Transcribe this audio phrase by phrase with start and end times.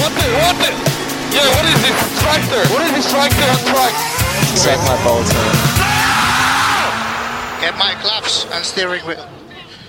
[0.00, 0.26] What the?
[0.42, 0.70] What the?
[1.34, 2.62] Yeah, what is this tractor?
[2.72, 3.94] What is this tractor on track?
[4.62, 5.24] Suck my man.
[7.60, 9.26] Get my claps and steering wheel.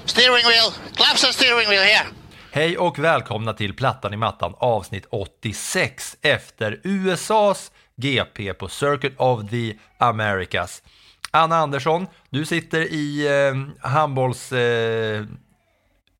[0.06, 0.72] Steering wheel.
[0.96, 2.06] Claps and steering wheel here.
[2.52, 9.50] Hej och välkomna till Plattan i mattan avsnitt 86 efter USAs GP på Circuit of
[9.50, 10.84] the Americas.
[11.32, 14.52] Anna Andersson, du sitter i eh, handbolls...
[14.52, 15.24] Eh,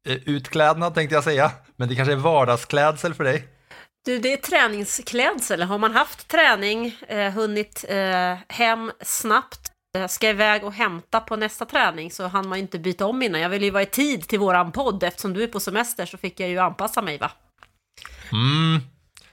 [0.06, 3.48] utklädnad tänkte jag säga, men det kanske är vardagsklädsel för dig.
[4.06, 5.62] Du, det är träningsklädsel.
[5.62, 11.36] Har man haft träning, eh, hunnit eh, hem snabbt, eh, ska iväg och hämta på
[11.36, 13.42] nästa träning så hann man ju inte byta om innan.
[13.42, 15.04] Jag vill ju vara i tid till våran podd.
[15.04, 17.32] Eftersom du är på semester så fick jag ju anpassa mig va?
[18.32, 18.82] Mm,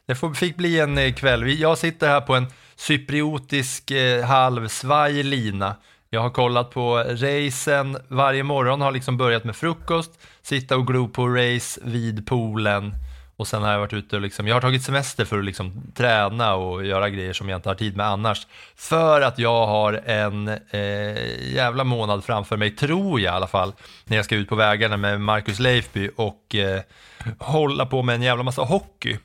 [0.06, 1.60] det får, fick bli en eh, kväll.
[1.60, 2.46] Jag sitter här på en
[2.76, 5.76] cypriotisk eh, halvsvaj lina.
[6.14, 10.10] Jag har kollat på racen varje morgon, har liksom börjat med frukost,
[10.42, 12.94] sitta och glo på race vid poolen
[13.36, 15.82] och sen har jag varit ute och liksom, jag har tagit semester för att liksom
[15.94, 18.46] träna och göra grejer som jag inte har tid med annars.
[18.76, 23.72] För att jag har en eh, jävla månad framför mig, tror jag i alla fall,
[24.04, 26.80] när jag ska ut på vägarna med Marcus Leifby och eh,
[27.38, 29.18] hålla på med en jävla massa hockey.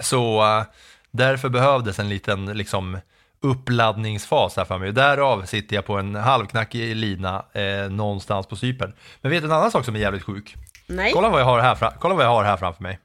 [0.00, 0.64] Så eh,
[1.10, 2.98] därför behövdes en liten liksom
[3.44, 4.92] uppladdningsfas här för mig.
[4.92, 8.92] Därav sitter jag på en halvknackig lina eh, någonstans på Cypern.
[9.20, 10.54] Men vet du en annan sak som är jävligt sjuk?
[10.86, 12.98] Nej, Kolla vad jag har här, fra- kolla vad jag har här framför mig.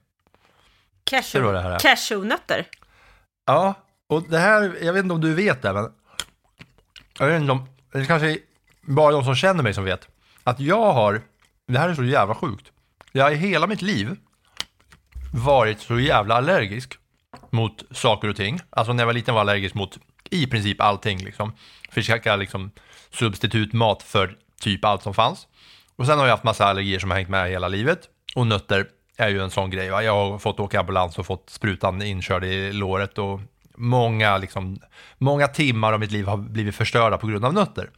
[1.03, 1.79] Cashew, det här är?
[1.79, 2.65] cashewnötter.
[3.45, 3.73] Ja,
[4.09, 5.91] och det här, jag vet inte om du vet det, men
[7.19, 8.37] jag vet inte om, det kanske är
[8.81, 10.07] bara de som känner mig som vet,
[10.43, 11.21] att jag har,
[11.67, 12.71] det här är så jävla sjukt,
[13.11, 14.15] jag har i hela mitt liv
[15.33, 16.93] varit så jävla allergisk
[17.49, 18.59] mot saker och ting.
[18.69, 19.97] Alltså när jag var liten var jag allergisk mot
[20.31, 21.53] i princip allting liksom.
[21.91, 22.71] Försöka liksom
[23.09, 25.47] substitutmat för typ allt som fanns.
[25.95, 27.99] Och sen har jag haft massa allergier som har hängt med hela livet.
[28.35, 29.89] Och nötter är ju en sån grej.
[29.89, 30.03] Va?
[30.03, 33.41] Jag har fått åka ambulans och fått sprutan inkörd i låret och
[33.75, 34.79] många, liksom,
[35.17, 37.89] många timmar av mitt liv har blivit förstörda på grund av nötter.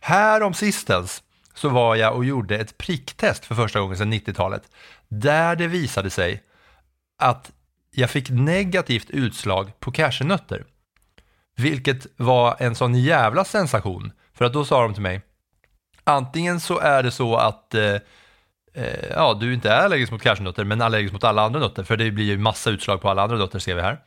[0.00, 1.22] Här om sistens
[1.54, 4.62] så var jag och gjorde ett pricktest för första gången sedan 90-talet.
[5.08, 6.42] Där det visade sig
[7.18, 7.52] att
[7.90, 10.64] jag fick negativt utslag på cashewnötter.
[11.62, 14.12] Vilket var en sån jävla sensation.
[14.34, 15.22] För att då sa de till mig,
[16.04, 17.94] antingen så är det så att eh,
[18.74, 21.96] eh, ja, du inte är allergisk mot cashewnötter, men allergisk mot alla andra nötter, för
[21.96, 23.98] det blir ju massa utslag på alla andra nötter ser vi här.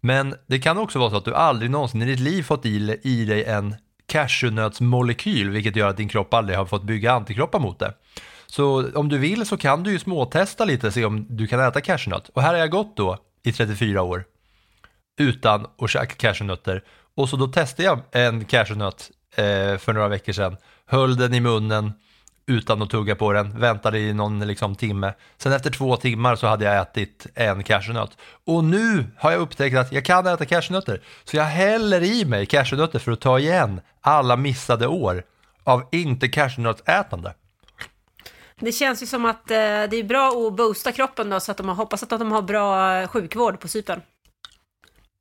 [0.00, 3.00] Men det kan också vara så att du aldrig någonsin i ditt liv fått i,
[3.02, 3.74] i dig en
[4.06, 7.94] cashewnötsmolekyl, vilket gör att din kropp aldrig har fått bygga antikroppar mot det.
[8.46, 11.80] Så om du vill så kan du ju småtesta lite, se om du kan äta
[11.80, 12.28] cashewnöt.
[12.28, 14.24] Och här har jag gått då i 34 år
[15.18, 16.82] utan att käka cashewnötter.
[17.16, 21.40] Och så då testade jag en cashewnöt eh, för några veckor sedan, höll den i
[21.40, 21.92] munnen
[22.46, 25.14] utan att tugga på den, väntade i någon liksom, timme.
[25.38, 28.10] Sen efter två timmar så hade jag ätit en cashewnöt.
[28.46, 31.02] Och nu har jag upptäckt att jag kan äta cashewnötter.
[31.24, 35.24] Så jag häller i mig cashewnötter för att ta igen alla missade år
[35.64, 37.34] av inte cashewnötsätande.
[38.60, 41.56] Det känns ju som att eh, det är bra att boosta kroppen då så att
[41.56, 44.00] de har, hoppas att de har bra eh, sjukvård på Cypern.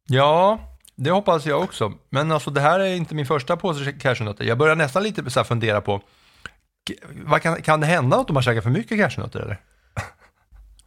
[0.08, 0.59] Ja,
[0.96, 1.94] det hoppas jag också.
[2.09, 4.44] Men alltså det här är inte min första påse cashewnötter.
[4.46, 6.02] Jag börjar nästan lite så här fundera på,
[7.25, 9.62] vad kan, kan det hända att de har käkat för mycket cashewnötter eller?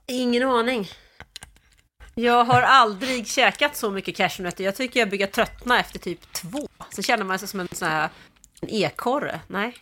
[0.06, 0.88] Ingen aning.
[2.14, 4.64] Jag har aldrig käkat så mycket cashewnötter.
[4.64, 6.68] Jag tycker jag börjar tröttna efter typ två.
[6.90, 8.08] Så känner man sig som en sån här
[8.60, 9.40] en ekorre.
[9.46, 9.76] Nej.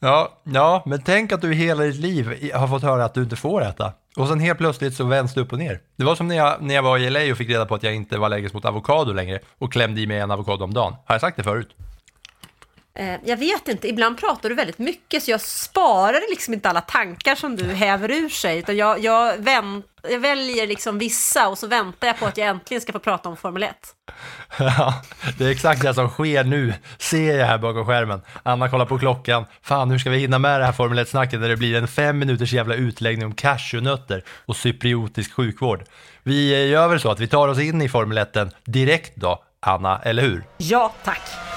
[0.00, 3.22] Ja, ja, men tänk att du i hela ditt liv har fått höra att du
[3.22, 3.92] inte får äta.
[4.16, 5.80] Och sen helt plötsligt så vänds det upp och ner.
[5.96, 7.82] Det var som när jag, när jag var i LA och fick reda på att
[7.82, 10.92] jag inte var allergisk mot avokado längre och klämde i mig en avokado om dagen.
[11.04, 11.68] Har jag sagt det förut?
[12.98, 16.80] Eh, jag vet inte, ibland pratar du väldigt mycket så jag sparar liksom inte alla
[16.80, 18.58] tankar som du häver ur sig.
[18.58, 22.48] Utan jag, jag, vänt, jag väljer liksom vissa och så väntar jag på att jag
[22.48, 23.76] äntligen ska få prata om Formel 1.
[24.58, 25.02] Ja,
[25.38, 28.22] det är exakt det som sker nu, ser jag här bakom skärmen.
[28.42, 29.46] Anna kollar på klockan.
[29.62, 32.18] Fan, hur ska vi hinna med det här Formel 1-snacket när det blir en fem
[32.18, 35.84] minuters jävla utläggning om cashewnötter och cypriotisk sjukvård?
[36.22, 39.98] Vi gör väl så att vi tar oss in i Formel 1 direkt då, Anna,
[39.98, 40.44] eller hur?
[40.56, 41.47] Ja, tack.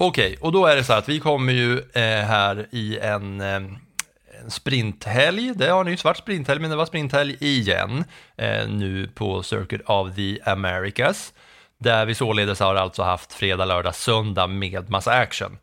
[0.00, 3.40] Okej, och då är det så här att vi kommer ju eh, här i en,
[3.40, 3.60] eh,
[4.48, 5.52] sprinthelg.
[5.54, 8.04] Det har nyss varit sprinthelg, men det var sprinthelg igen
[8.36, 11.32] eh, nu på Circuit of the Americas.
[11.78, 15.58] Där vi således har alltså haft fredag, lördag, söndag med massa action.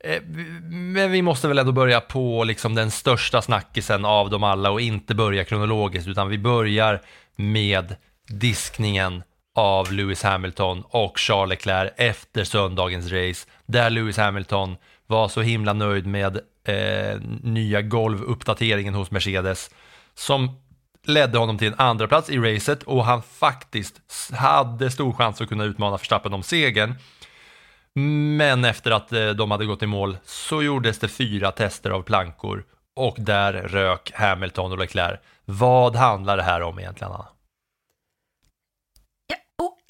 [0.00, 0.22] Eh,
[0.70, 4.80] men vi måste väl ändå börja på liksom den största snackisen av dem alla och
[4.80, 7.00] inte börja kronologiskt utan vi börjar
[7.36, 7.96] med
[8.28, 9.22] diskningen
[9.54, 14.76] av Lewis Hamilton och Charles Leclerc efter söndagens race där Lewis Hamilton
[15.06, 19.70] var så himla nöjd med eh, nya golvuppdateringen hos Mercedes
[20.14, 20.60] som
[21.04, 24.00] ledde honom till en andra plats i racet och han faktiskt
[24.32, 26.94] hade stor chans att kunna utmana Verstappen om segern.
[28.36, 32.02] Men efter att eh, de hade gått i mål så gjordes det fyra tester av
[32.02, 32.64] plankor
[32.96, 35.20] och där rök Hamilton och Leclerc.
[35.44, 37.26] Vad handlar det här om egentligen, Anna?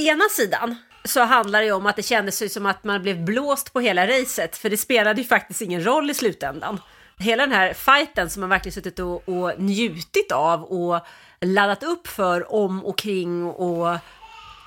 [0.02, 3.02] Å ena sidan så handlar det ju om att det kändes ju som att man
[3.02, 6.80] blev blåst på hela racet, för det spelade ju faktiskt ingen roll i slutändan.
[7.18, 11.06] Hela den här fighten som man verkligen suttit och, och njutit av och
[11.40, 13.98] laddat upp för om och kring och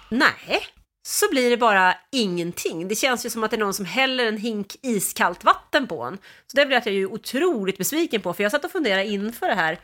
[0.09, 0.67] nej,
[1.07, 2.87] så blir det bara ingenting.
[2.87, 6.03] Det känns ju som att det är någon som häller en hink iskallt vatten på
[6.03, 6.17] en.
[6.47, 9.55] Så det blev jag ju otroligt besviken på, för jag satt och funderade inför det
[9.55, 9.79] här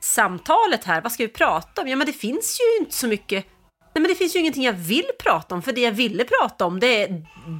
[0.00, 1.88] samtalet här, vad ska vi prata om?
[1.88, 3.46] Ja, men det finns ju inte så mycket
[3.94, 6.66] Nej men det finns ju ingenting jag vill prata om, för det jag ville prata
[6.66, 7.06] om det,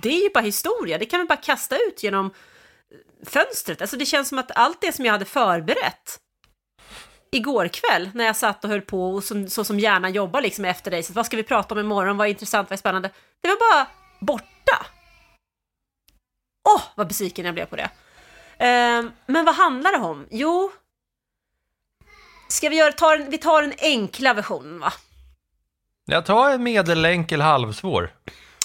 [0.03, 0.99] det är ju bara historia.
[0.99, 3.81] Det kan vi bara kasta ut genom eh, fönstret.
[3.81, 6.21] Alltså det känns som att allt det som jag hade förberett
[7.31, 10.65] igår kväll när jag satt och höll på och som, så som hjärnan jobbar liksom
[10.65, 11.17] efter racet.
[11.17, 12.17] Vad ska vi prata om imorgon?
[12.17, 12.71] Vad är intressant?
[12.71, 13.11] Vad är spännande?
[13.41, 13.87] Det var bara
[14.21, 14.87] borta.
[16.69, 17.91] Åh, oh, vad besviken jag blev på det.
[18.59, 20.27] Eh, men vad handlar det om?
[20.31, 20.73] Jo,
[22.49, 24.93] ska vi göra, ta vi tar den enkla versionen va?
[26.07, 28.11] Jag tar en medelenkel halvsvår.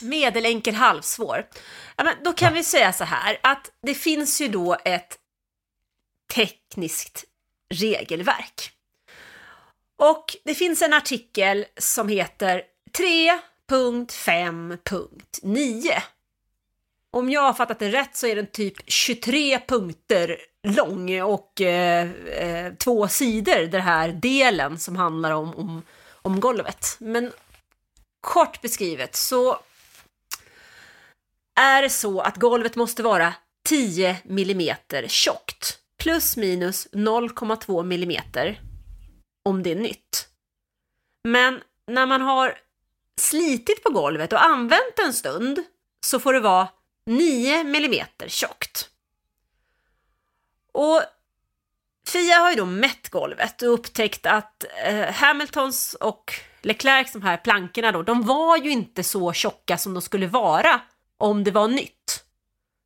[0.02, 1.48] Medelenkel halvsvår.
[1.96, 5.18] Ja, men då kan vi säga så här att det finns ju då ett
[6.34, 7.26] tekniskt
[7.74, 8.72] regelverk.
[9.98, 12.64] Och det finns en artikel som heter
[12.98, 15.92] 3.5.9.
[17.12, 22.10] Om jag har fattat det rätt så är den typ 23 punkter lång och eh,
[22.28, 25.82] eh, två sidor, den här delen som handlar om, om
[26.30, 26.98] om golvet.
[27.00, 27.32] Men
[28.22, 29.60] kort beskrivet så
[31.56, 33.34] är det så att golvet måste vara
[33.66, 34.76] 10 mm
[35.08, 35.80] tjockt.
[35.98, 38.56] Plus minus 0,2 mm
[39.44, 40.28] om det är nytt.
[41.24, 42.58] Men när man har
[43.20, 45.64] slitit på golvet och använt en stund
[46.06, 46.68] så får det vara
[47.06, 48.90] 9 mm tjockt.
[50.72, 51.02] Och
[52.10, 57.38] Fia har ju då mätt golvet och upptäckt att eh, Hamiltons och Leclercs de här
[57.38, 60.82] plankorna då, de var ju inte så tjocka som de skulle vara
[61.18, 62.24] om det var nytt.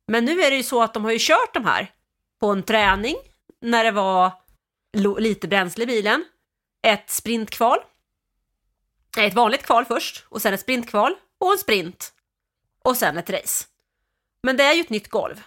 [0.08, 1.90] Men nu är det ju så att de har ju kört de här
[2.40, 3.16] på en träning
[3.60, 4.32] när det var
[5.18, 6.24] lite bränsle i bilen,
[6.86, 7.78] ett sprintkval,
[9.18, 12.12] ett vanligt kval först och sen ett sprintkval och en sprint
[12.84, 13.64] och sen ett race.
[14.42, 15.42] Men det är ju ett nytt golv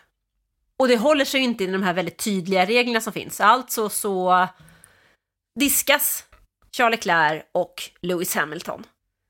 [0.79, 3.41] och det håller sig ju inte i de här väldigt tydliga reglerna som finns.
[3.41, 4.47] Alltså så
[5.59, 6.23] diskas
[6.77, 8.83] Charles Leclerc och Lewis Hamilton.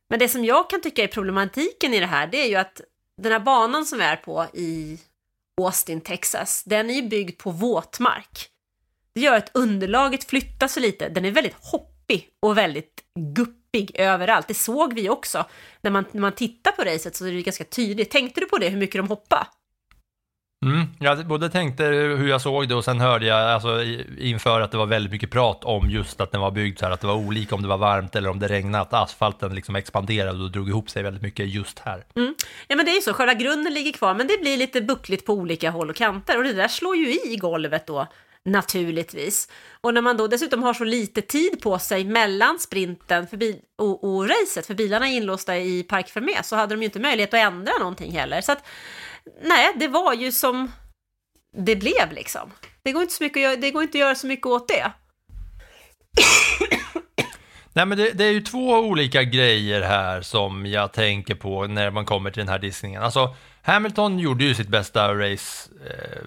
[0.10, 2.82] Men det som jag kan tycka är problematiken i det här, det är ju att
[3.22, 5.00] den här banan som vi är på i
[5.62, 8.50] Austin, Texas, den är ju byggd på våtmark.
[9.14, 11.10] Det gör att underlaget flyttar sig lite.
[11.10, 13.04] Den är väldigt hoppig och väldigt
[13.36, 14.48] guppig överallt.
[14.48, 15.46] Det såg vi också.
[15.82, 18.12] När man, när man tittar på racet så är det ganska tydligt.
[18.12, 19.48] Tänkte du på det, hur mycket de hoppade?
[20.66, 23.84] Mm, jag både tänkte hur jag såg det och sen hörde jag alltså,
[24.20, 26.92] inför att det var väldigt mycket prat om just att den var byggd så här,
[26.92, 29.76] att det var olika om det var varmt eller om det regnade, att asfalten liksom
[29.76, 32.06] expanderade och drog ihop sig väldigt mycket just här.
[32.16, 32.36] Mm.
[32.68, 35.26] Ja men det är ju så, själva grunden ligger kvar men det blir lite buckligt
[35.26, 38.08] på olika håll och kanter och det där slår ju i golvet då
[38.48, 39.50] naturligtvis.
[39.82, 43.56] Och när man då dessutom har så lite tid på sig mellan sprinten för bil
[43.76, 47.00] och, och racet, för bilarna är inlåsta i Park Fermé, så hade de ju inte
[47.00, 48.42] möjlighet att ändra någonting heller.
[48.42, 48.64] Så att
[49.42, 50.72] nej, det var ju som
[51.58, 52.52] det blev liksom.
[52.84, 54.68] Det går inte, så mycket, att göra, det går inte att göra så mycket åt
[54.68, 54.92] det.
[57.74, 61.92] Nej men det, det, är ju två olika grejer här som jag tänker på när
[61.92, 63.04] man kommer till den här diskningen.
[63.04, 66.22] Alltså Hamilton gjorde ju sitt bästa race eh,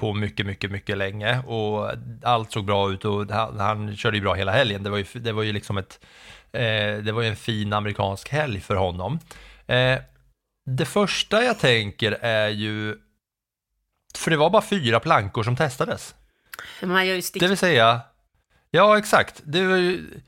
[0.00, 1.90] på mycket, mycket, mycket länge och
[2.22, 4.82] allt såg bra ut och han, han körde ju bra hela helgen.
[4.82, 6.00] Det var ju, det var ju liksom ett,
[6.52, 9.18] eh, det var ju en fin amerikansk helg för honom.
[9.66, 9.98] Eh,
[10.66, 12.96] det första jag tänker är ju,
[14.18, 16.14] för det var bara fyra plankor som testades.
[16.82, 17.42] Man gör ju stick.
[17.42, 18.00] Det vill säga,
[18.70, 20.20] ja exakt, det var ju,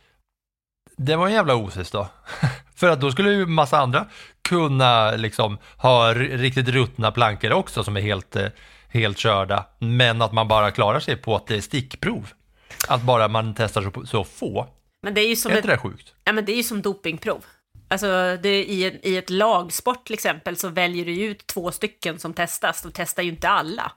[0.97, 2.09] det var en jävla osis då.
[2.75, 4.07] för att då skulle ju massa andra
[4.43, 8.49] kunna liksom ha riktigt ruttna plankor också som är helt, eh,
[8.88, 9.66] helt körda.
[9.78, 12.33] Men att man bara klarar sig på att det är stickprov.
[12.88, 14.69] Att bara man testar så, så få.
[15.02, 16.14] Men det är ju som, Är ett, det sjukt?
[16.25, 17.45] ja, men det är ju som dopingprov.
[17.88, 22.19] Alltså det, i, en, i ett lagsport till exempel så väljer du ut två stycken
[22.19, 22.83] som testas.
[22.83, 23.93] De testar ju inte alla.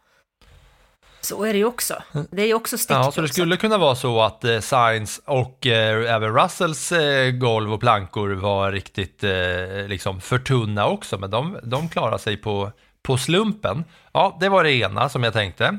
[1.21, 2.03] Så är det ju också.
[2.31, 3.05] Det är ju också stickprov.
[3.05, 7.31] Ja, så det skulle kunna vara så att eh, Sainz och eh, även Russells eh,
[7.31, 12.37] golv och plankor var riktigt eh, liksom för tunna också, men de, de klarar sig
[12.37, 12.71] på,
[13.03, 13.83] på slumpen.
[14.13, 15.77] Ja, det var det ena som jag tänkte.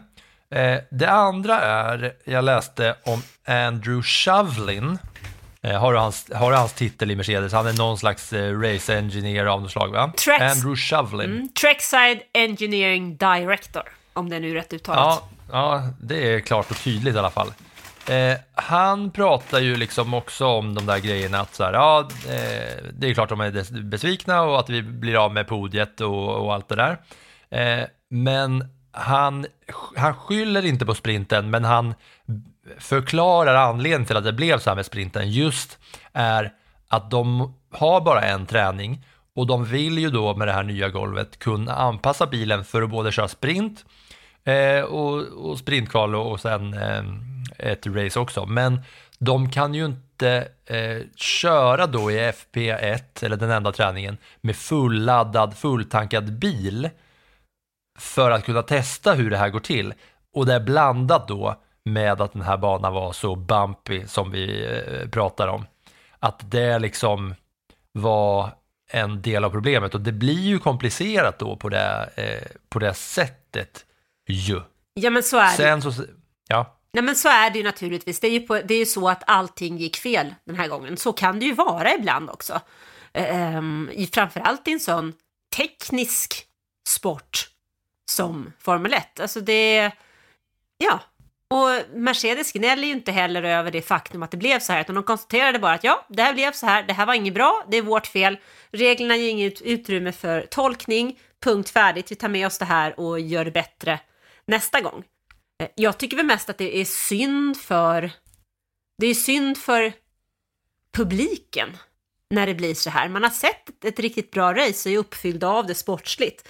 [0.54, 4.98] Eh, det andra är, jag läste om Andrew Shovlin.
[5.62, 7.52] Eh, har, du hans, har du hans titel i Mercedes?
[7.52, 10.12] Han är någon slags eh, race engineer av något slag, va?
[10.16, 11.30] Tracks- Andrew Shovlin.
[11.30, 15.22] Mm, Trackside Engineering Director, om det nu är rätt uttalat.
[15.52, 17.52] Ja, ja, det är klart och tydligt i alla fall.
[18.08, 22.84] Eh, han pratar ju liksom också om de där grejerna att så här, ja, eh,
[22.92, 26.54] det är klart de är besvikna och att vi blir av med podiet och, och
[26.54, 26.98] allt det där.
[27.50, 29.46] Eh, men han,
[29.96, 31.94] han skyller inte på sprinten, men han
[32.78, 35.78] förklarar anledningen till att det blev så här med sprinten just
[36.12, 36.52] är
[36.88, 39.04] att de har bara en träning
[39.36, 42.90] och de vill ju då med det här nya golvet kunna anpassa bilen för att
[42.90, 43.84] både köra sprint
[44.44, 47.04] eh, och, och sprintkval och, och sen eh,
[47.58, 48.46] ett race också.
[48.46, 48.80] Men
[49.18, 55.56] de kan ju inte eh, köra då i FP1, eller den enda träningen, med fulladdad,
[55.56, 56.90] fulltankad bil
[57.98, 59.94] för att kunna testa hur det här går till.
[60.34, 64.64] Och det är blandat då med att den här banan var så bumpy som vi
[64.64, 65.66] eh, pratar om.
[66.18, 67.34] Att det liksom
[67.92, 68.50] var
[68.90, 72.94] en del av problemet och det blir ju komplicerat då på det, eh, på det
[72.94, 73.86] sättet
[74.28, 74.60] ju.
[74.94, 75.56] Ja, men så är det.
[75.56, 76.04] Sen så,
[76.48, 78.20] ja, Nej men så är det ju naturligtvis.
[78.20, 80.96] Det är ju, på, det är ju så att allting gick fel den här gången.
[80.96, 82.60] Så kan det ju vara ibland också.
[83.12, 85.12] Ehm, i, framförallt i en sån
[85.56, 86.46] teknisk
[86.88, 87.48] sport
[88.10, 89.20] som Formel 1.
[89.20, 89.92] Alltså det...
[90.78, 91.00] Ja.
[91.54, 94.94] Och Mercedes gnäller ju inte heller över det faktum att det blev så här, utan
[94.94, 97.64] de konstaterade bara att ja, det här blev så här, det här var inget bra,
[97.70, 98.38] det är vårt fel,
[98.70, 103.20] reglerna ger inget utrymme för tolkning, punkt färdigt, vi tar med oss det här och
[103.20, 104.00] gör det bättre
[104.46, 105.04] nästa gång.
[105.62, 108.10] Eh, jag tycker väl mest att det är synd för...
[108.98, 109.92] Det är synd för
[110.96, 111.76] publiken
[112.30, 113.08] när det blir så här.
[113.08, 116.48] Man har sett ett riktigt bra race och är uppfylld av det sportsligt.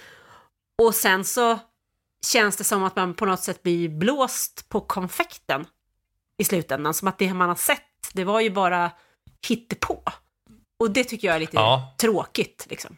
[0.81, 1.59] Och sen så
[2.25, 5.65] känns det som att man på något sätt blir blåst på konfekten
[6.37, 6.93] i slutändan.
[6.93, 7.81] Som att det man har sett,
[8.13, 8.91] det var ju bara
[9.47, 10.03] hittepå.
[10.79, 11.95] Och det tycker jag är lite Ja.
[12.01, 12.67] tråkigt.
[12.69, 12.97] Liksom.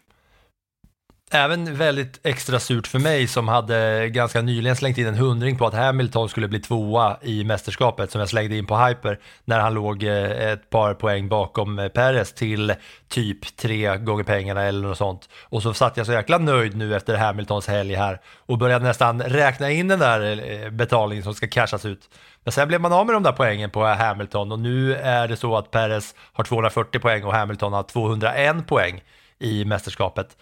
[1.35, 5.67] Även väldigt extra surt för mig som hade ganska nyligen slängt in en hundring på
[5.67, 9.73] att Hamilton skulle bli tvåa i mästerskapet som jag slängde in på Hyper när han
[9.73, 12.73] låg eh, ett par poäng bakom eh, Perez till
[13.09, 15.29] typ tre gånger pengarna eller något sånt.
[15.43, 19.21] Och så satt jag så jäkla nöjd nu efter Hamiltons helg här och började nästan
[19.21, 22.09] räkna in den där eh, betalningen som ska cashas ut.
[22.43, 25.37] Men sen blev man av med de där poängen på Hamilton och nu är det
[25.37, 29.01] så att Perez har 240 poäng och Hamilton har 201 poäng
[29.39, 30.37] i mästerskapet.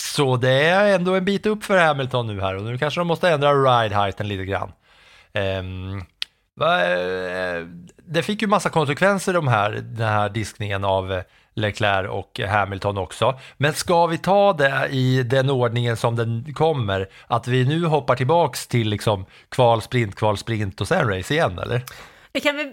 [0.00, 3.06] Så det är ändå en bit upp för Hamilton nu här och nu kanske de
[3.06, 4.72] måste ändra ride heighten lite grann.
[5.34, 6.04] Um,
[8.06, 11.22] det fick ju massa konsekvenser de här, den här diskningen av
[11.54, 13.38] Leclerc och Hamilton också.
[13.56, 17.08] Men ska vi ta det i den ordningen som den kommer?
[17.26, 21.58] Att vi nu hoppar tillbaks till liksom kval, sprint, kval, sprint och sen race igen
[21.58, 21.82] eller?
[22.32, 22.72] Det kan vi,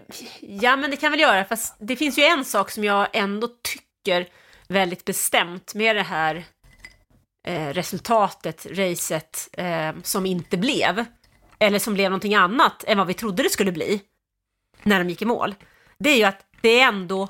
[0.62, 3.48] ja men det kan väl göra, fast det finns ju en sak som jag ändå
[3.48, 4.28] tycker
[4.68, 6.44] väldigt bestämt med det här
[7.46, 11.06] eh, resultatet, racet, eh, som inte blev,
[11.60, 14.02] eller som blev någonting annat än vad vi trodde det skulle bli
[14.84, 15.56] när de gick i mål.
[16.00, 17.28] Det är ju att det är ändå,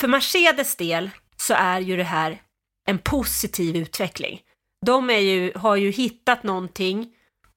[0.00, 2.42] för Mercedes del så är ju det här
[2.86, 4.40] en positiv utveckling.
[4.86, 7.14] De är ju, har ju hittat någonting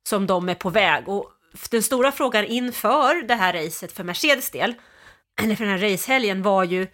[0.10, 1.32] som de är på väg och
[1.72, 4.74] den stora frågan inför det här racet för Mercedes del,
[5.42, 6.88] eller för den här racehelgen var ju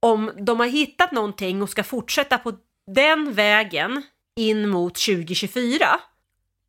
[0.00, 2.52] om de har hittat någonting och ska fortsätta på
[2.94, 4.02] den vägen
[4.40, 6.00] in mot 2024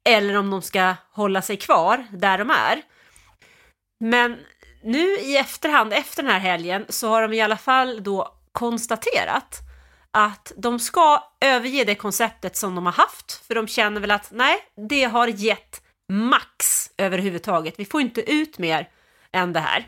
[0.09, 2.81] eller om de ska hålla sig kvar där de är.
[3.99, 4.37] Men
[4.83, 9.59] nu i efterhand, efter den här helgen, så har de i alla fall då konstaterat
[10.11, 14.31] att de ska överge det konceptet som de har haft, för de känner väl att
[14.31, 14.57] nej,
[14.89, 17.73] det har gett max överhuvudtaget.
[17.77, 18.89] Vi får inte ut mer
[19.31, 19.87] än det här.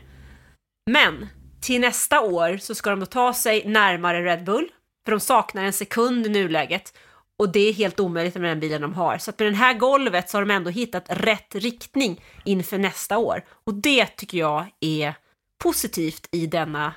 [0.90, 1.28] Men
[1.60, 4.68] till nästa år så ska de då ta sig närmare Red Bull,
[5.04, 6.92] för de saknar en sekund i nuläget.
[7.38, 9.18] Och det är helt omöjligt med den bilen de har.
[9.18, 13.18] Så att med det här golvet så har de ändå hittat rätt riktning inför nästa
[13.18, 13.44] år.
[13.64, 15.14] Och det tycker jag är
[15.62, 16.94] positivt i denna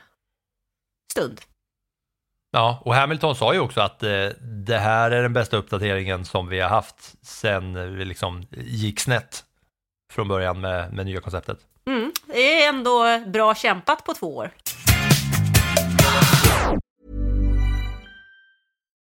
[1.12, 1.42] stund.
[2.52, 4.28] Ja, och Hamilton sa ju också att eh,
[4.66, 9.44] det här är den bästa uppdateringen som vi har haft sen vi liksom gick snett
[10.14, 11.60] från början med, med nya konceptet.
[11.88, 12.12] Mm.
[12.26, 14.52] det är ändå bra kämpat på två år.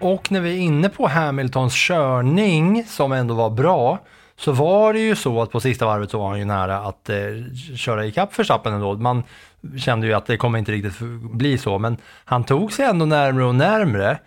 [0.00, 3.98] Och när vi är inne på Hamiltons körning, som ändå var bra,
[4.36, 7.08] så var det ju så att på sista varvet så var han ju nära att
[7.08, 7.16] eh,
[7.76, 8.96] köra ikapp Verstappen ändå.
[8.96, 9.22] Man
[9.78, 10.98] kände ju att det kommer inte riktigt
[11.32, 14.18] bli så, men han tog sig ändå närmre och närmre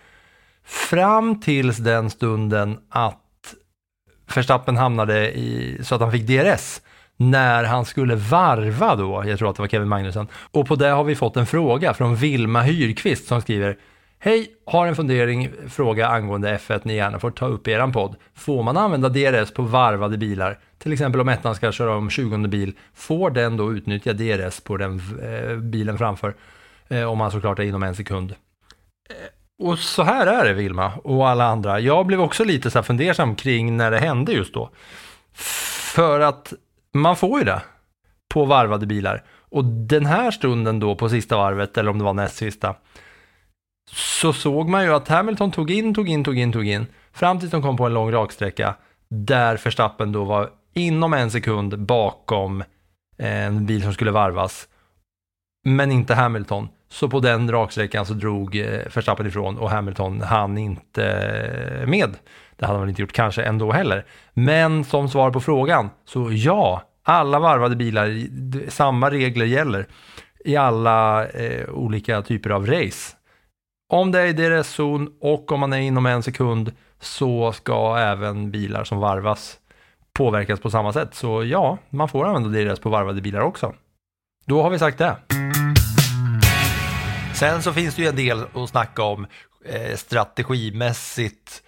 [0.66, 3.18] fram tills den stunden att
[4.36, 6.82] Verstappen hamnade i, så att han fick DRS
[7.18, 10.28] när han skulle varva då, jag tror att det var Kevin Magnussen.
[10.52, 13.78] Och på det har vi fått en fråga från Vilma Hyrqvist som skriver
[14.24, 18.16] Hej, har en fundering, fråga angående F1 ni gärna får ta upp i eran podd.
[18.34, 20.60] Får man använda DRS på varvade bilar?
[20.78, 24.78] Till exempel om ettan ska köra om 20 bil, får den då utnyttja DRS på
[24.78, 26.36] den eh, bilen framför?
[26.88, 28.32] Eh, om man såklart är inom en sekund.
[29.10, 31.80] Eh, och så här är det Vilma och alla andra.
[31.80, 34.70] Jag blev också lite så här fundersam kring när det hände just då.
[35.94, 36.54] För att
[36.94, 37.62] man får ju det
[38.34, 39.24] på varvade bilar.
[39.50, 42.76] Och den här stunden då på sista varvet, eller om det var näst sista,
[43.94, 47.40] så såg man ju att Hamilton tog in, tog in, tog in, tog in, fram
[47.40, 48.76] tills de kom på en lång raksträcka
[49.10, 52.62] där Verstappen då var inom en sekund bakom
[53.18, 54.68] eh, en bil som skulle varvas,
[55.66, 56.70] men inte Hamilton.
[56.90, 62.16] Så på den raksträckan så drog eh, Verstappen ifrån och Hamilton hann inte eh, med.
[62.56, 64.06] Det hade han väl inte gjort kanske ändå heller.
[64.34, 68.26] Men som svar på frågan, så ja, alla varvade bilar,
[68.70, 69.88] samma regler gäller
[70.46, 73.16] i alla eh, olika typer av race.
[73.92, 78.52] Om det är i DRS-zon och om man är inom en sekund så ska även
[78.52, 79.58] bilar som varvas
[80.14, 81.16] påverkas på samma sätt.
[81.16, 83.74] Så ja, man får använda DRS på varvade bilar också.
[84.46, 85.16] Då har vi sagt det.
[87.36, 89.28] Sen så finns det ju en del att snacka om
[89.66, 91.64] eh, strategimässigt.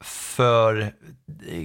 [0.00, 0.92] För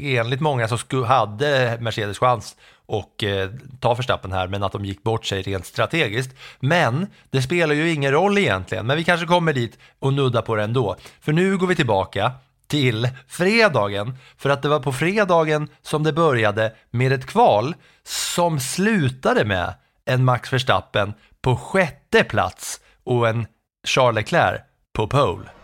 [0.04, 2.56] enligt många så hade Mercedes chans
[2.86, 6.36] och eh, ta Verstappen här, men att de gick bort sig rent strategiskt.
[6.60, 10.56] Men det spelar ju ingen roll egentligen, men vi kanske kommer dit och nuddar på
[10.56, 10.96] det ändå.
[11.22, 12.32] För nu går vi tillbaka
[12.68, 18.60] till fredagen, för att det var på fredagen som det började med ett kval som
[18.60, 19.74] slutade med
[20.06, 23.46] en Max Verstappen på sjätte plats och en
[23.88, 24.62] Charles Leclerc
[24.94, 25.61] på pole.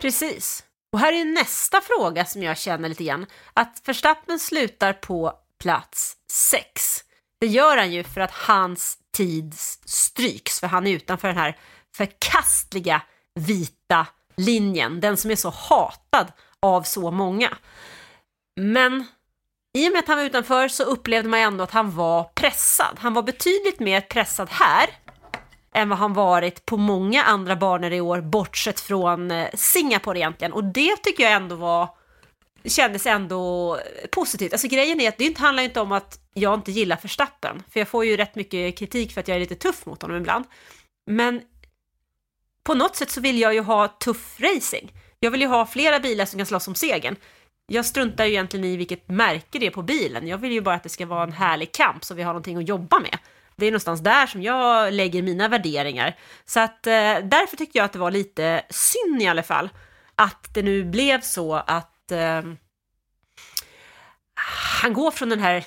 [0.00, 0.64] Precis.
[0.92, 3.26] Och här är nästa fråga som jag känner lite grann.
[3.54, 5.32] Att Verstappen slutar på
[5.62, 7.04] plats 6.
[7.40, 11.56] Det gör han ju för att hans tid stryks, för han är utanför den här
[11.96, 13.02] förkastliga
[13.34, 17.56] vita linjen, den som är så hatad av så många.
[18.56, 19.06] Men
[19.78, 22.96] i och med att han var utanför så upplevde man ändå att han var pressad.
[22.98, 24.90] Han var betydligt mer pressad här
[25.74, 30.52] än vad han varit på många andra banor i år, bortsett från eh, Singapore egentligen.
[30.52, 31.88] Och det tycker jag ändå var,
[32.64, 34.52] kändes ändå eh, positivt.
[34.52, 37.80] Alltså grejen är att det inte handlar inte om att jag inte gillar Verstappen, för
[37.80, 40.44] jag får ju rätt mycket kritik för att jag är lite tuff mot honom ibland.
[41.06, 41.42] Men
[42.62, 44.92] på något sätt så vill jag ju ha tuff racing.
[45.20, 47.16] Jag vill ju ha flera bilar som kan slåss om segern.
[47.66, 50.28] Jag struntar ju egentligen i vilket märke det är på bilen.
[50.28, 52.56] Jag vill ju bara att det ska vara en härlig kamp så vi har någonting
[52.56, 53.18] att jobba med.
[53.60, 56.18] Det är någonstans där som jag lägger mina värderingar.
[56.44, 59.70] Så att eh, därför tyckte jag att det var lite synd i alla fall
[60.14, 62.42] att det nu blev så att eh,
[64.80, 65.64] han går från den här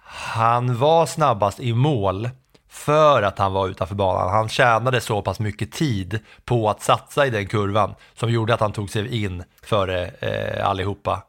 [0.05, 2.29] han var snabbast i mål
[2.73, 4.31] för att han var utanför banan.
[4.31, 8.61] Han tjänade så pass mycket tid på att satsa i den kurvan som gjorde att
[8.61, 11.23] han tog sig in före eh, allihopa.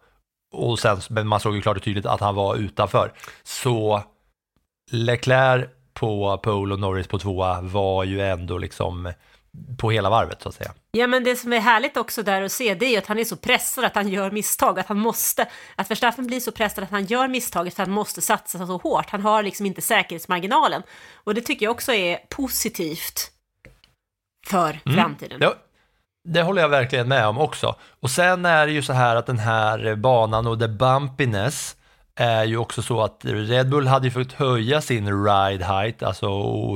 [0.53, 3.11] Och sen, men man såg ju klart och tydligt att han var utanför.
[3.43, 4.03] Så
[4.91, 9.13] Leclerc på pole och Norris på tvåa var ju ändå liksom
[9.77, 10.73] på hela varvet så att säga.
[10.91, 13.19] Ja, men det som är härligt också där att se, det är ju att han
[13.19, 16.83] är så pressad att han gör misstag, att han måste, att Verstappen blir så pressad
[16.83, 19.09] att han gör misstaget för att han måste satsa så hårt.
[19.09, 20.83] Han har liksom inte säkerhetsmarginalen.
[21.13, 23.31] Och det tycker jag också är positivt
[24.47, 25.37] för framtiden.
[25.41, 25.55] Ja,
[26.29, 27.75] det håller jag verkligen med om också.
[27.99, 31.75] Och sen är det ju så här att den här banan och the bumpiness
[32.15, 36.27] är ju också så att Red Bull hade ju fått höja sin ride height, alltså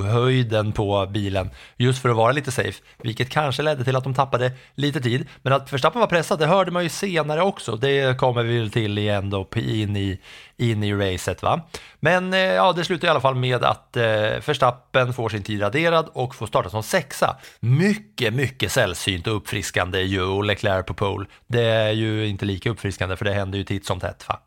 [0.01, 4.13] höjden på bilen, just för att vara lite safe, vilket kanske ledde till att de
[4.13, 5.27] tappade lite tid.
[5.41, 7.75] Men att Verstappen var pressad, det hörde man ju senare också.
[7.75, 10.19] Det kommer vi väl till igen då in i,
[10.57, 11.43] in i racet.
[11.43, 11.61] Va?
[11.99, 14.03] Men eh, ja, det slutar i alla fall med att eh,
[14.45, 17.37] Verstappen får sin tid raderad och får starta som sexa.
[17.59, 21.25] Mycket, mycket sällsynt och uppfriskande ju och Leclerc på pole.
[21.47, 24.25] Det är ju inte lika uppfriskande för det händer ju titt som tätt.
[24.27, 24.39] Va?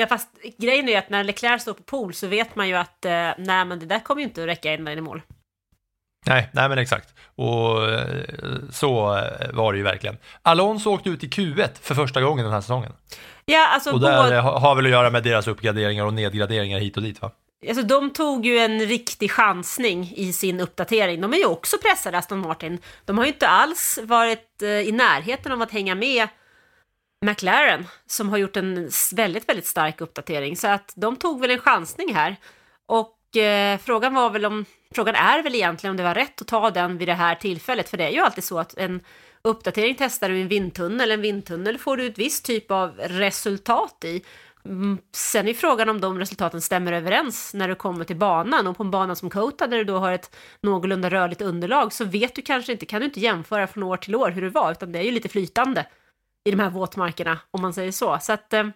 [0.00, 2.74] Ja, fast grejen är ju att när Leclerc står på pool så vet man ju
[2.74, 5.22] att eh, nej, men det där kommer ju inte att räcka in i mål.
[6.26, 7.14] Nej, nej men exakt.
[7.34, 8.06] Och eh,
[8.70, 10.16] så eh, var det ju verkligen.
[10.42, 12.92] Alonso åkte ut i Q1 för första gången den här säsongen.
[13.44, 16.78] Ja, alltså, Och där både, ha- har väl att göra med deras uppgraderingar och nedgraderingar
[16.78, 17.30] hit och dit va?
[17.68, 21.20] alltså de tog ju en riktig chansning i sin uppdatering.
[21.20, 22.78] De är ju också pressade, Aston Martin.
[23.04, 26.28] De har ju inte alls varit eh, i närheten av att hänga med
[27.26, 30.56] McLaren som har gjort en väldigt, väldigt stark uppdatering.
[30.56, 32.36] Så att de tog väl en chansning här.
[32.86, 36.48] Och eh, frågan var väl om, frågan är väl egentligen om det var rätt att
[36.48, 37.88] ta den vid det här tillfället.
[37.88, 39.00] För det är ju alltid så att en
[39.42, 41.10] uppdatering testar du i en vindtunnel.
[41.10, 44.24] En vindtunnel får du ett visst typ av resultat i.
[44.64, 48.66] Mm, sen är frågan om de resultaten stämmer överens när du kommer till banan.
[48.66, 52.04] Och på en bana som Kota där du då har ett någorlunda rörligt underlag så
[52.04, 54.72] vet du kanske inte, kan du inte jämföra från år till år hur det var,
[54.72, 55.86] utan det är ju lite flytande
[56.48, 58.18] i de här våtmarkerna, om man säger så.
[58.20, 58.68] så att, eh,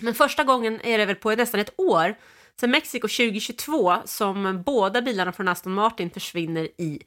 [0.00, 2.14] Men första gången är det väl på nästan ett år,
[2.60, 7.02] sedan Mexiko 2022, som båda bilarna från Aston Martin försvinner i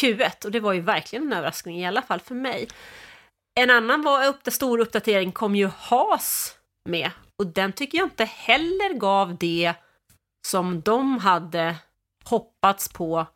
[0.00, 0.44] Q1.
[0.44, 2.68] Och det var ju verkligen en överraskning, i alla fall för mig.
[3.60, 6.56] En annan var upp, stor uppdatering kom ju Haas
[6.88, 7.10] med.
[7.38, 9.74] Och den tycker jag inte heller gav det
[10.46, 11.76] som de hade
[12.24, 13.26] hoppats på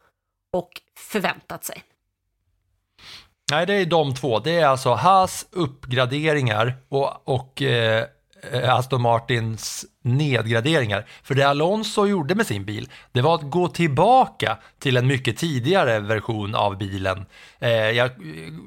[0.57, 1.83] och förväntat sig.
[3.51, 4.39] Nej, det är de två.
[4.39, 8.05] Det är alltså Haas uppgraderingar och, och eh,
[8.53, 11.07] eh, Aston Martins nedgraderingar.
[11.23, 15.37] För det Alonso gjorde med sin bil, det var att gå tillbaka till en mycket
[15.37, 17.27] tidigare version av bilen.
[17.59, 18.11] Eh, jag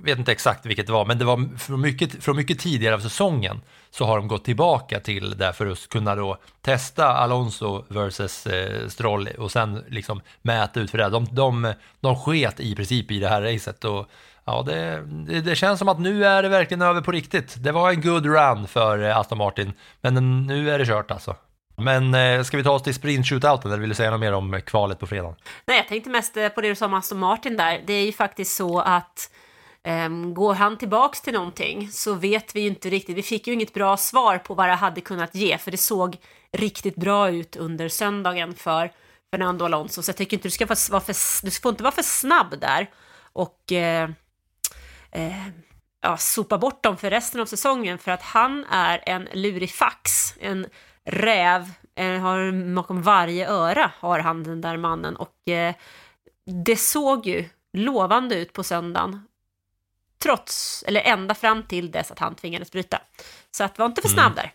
[0.03, 2.99] vet inte exakt vilket det var, men det var från mycket, från mycket tidigare av
[2.99, 8.47] säsongen så har de gått tillbaka till det för att kunna då testa Alonso versus
[8.47, 11.09] eh, Stroll och sen liksom mäta ut för det.
[11.09, 14.09] De, de, de sket i princip i det här racet och
[14.47, 17.55] Ja, det, det, det känns som att nu är det verkligen över på riktigt.
[17.63, 21.35] Det var en good run för eh, Aston Martin, men nu är det kört alltså.
[21.77, 24.33] Men eh, ska vi ta oss till sprint shootouten eller vill du säga något mer
[24.33, 25.35] om kvalet på fredagen?
[25.65, 27.83] Nej, jag tänkte mest eh, på det du sa om Aston Martin där.
[27.85, 29.31] Det är ju faktiskt så att
[29.87, 33.17] um, går han tillbaks till någonting så vet vi ju inte riktigt.
[33.17, 36.17] Vi fick ju inget bra svar på vad det hade kunnat ge, för det såg
[36.51, 38.91] riktigt bra ut under söndagen för
[39.31, 40.01] Fernando Alonso.
[40.01, 42.89] Så jag tycker inte du ska vara för, du får inte vara för snabb där
[43.33, 44.09] och Uh,
[45.17, 45.47] eh,
[46.01, 50.67] ja, sopa bort dem för resten av säsongen för att han är en lurifax, en
[51.05, 55.75] räv, eh, har bakom varje öra har han den där mannen och eh,
[56.65, 59.27] det såg ju lovande ut på söndagen
[60.23, 63.01] trots, eller ända fram till dess att han tvingades bryta.
[63.51, 64.51] Så att var inte för snabb där.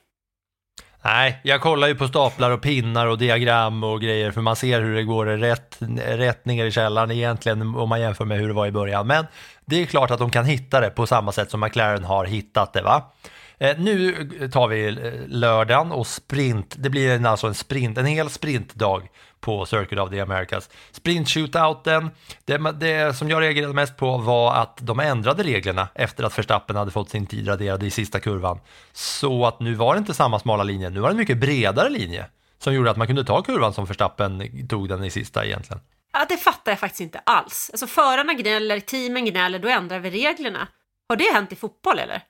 [1.04, 4.80] Nej, jag kollar ju på staplar och pinnar och diagram och grejer för man ser
[4.80, 8.54] hur det går rätt, rätt ner i källaren egentligen om man jämför med hur det
[8.54, 9.06] var i början.
[9.06, 9.26] Men
[9.64, 12.72] det är klart att de kan hitta det på samma sätt som McLaren har hittat
[12.72, 13.12] det va.
[13.58, 18.30] Eh, nu tar vi eh, lördagen och sprint, det blir alltså en sprint, en hel
[18.30, 19.02] sprintdag
[19.42, 20.70] på Circuit of the Americas.
[20.90, 22.10] Sprint shootouten,
[22.44, 26.76] det, det som jag reagerade mest på var att de ändrade reglerna efter att Verstappen
[26.76, 28.60] hade fått sin tid raderad i sista kurvan.
[28.92, 31.90] Så att nu var det inte samma smala linje, nu var det en mycket bredare
[31.90, 32.26] linje
[32.58, 35.82] som gjorde att man kunde ta kurvan som Verstappen tog den i sista egentligen.
[36.12, 37.70] Ja, det fattar jag faktiskt inte alls.
[37.72, 40.68] Alltså förarna gnäller, teamen gnäller, då ändrar vi reglerna.
[41.08, 42.22] Har det hänt i fotboll eller?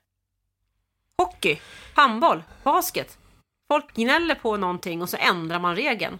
[1.22, 1.60] hockey,
[1.94, 3.18] handboll, basket.
[3.68, 6.18] Folk gnäller på någonting och så ändrar man regeln.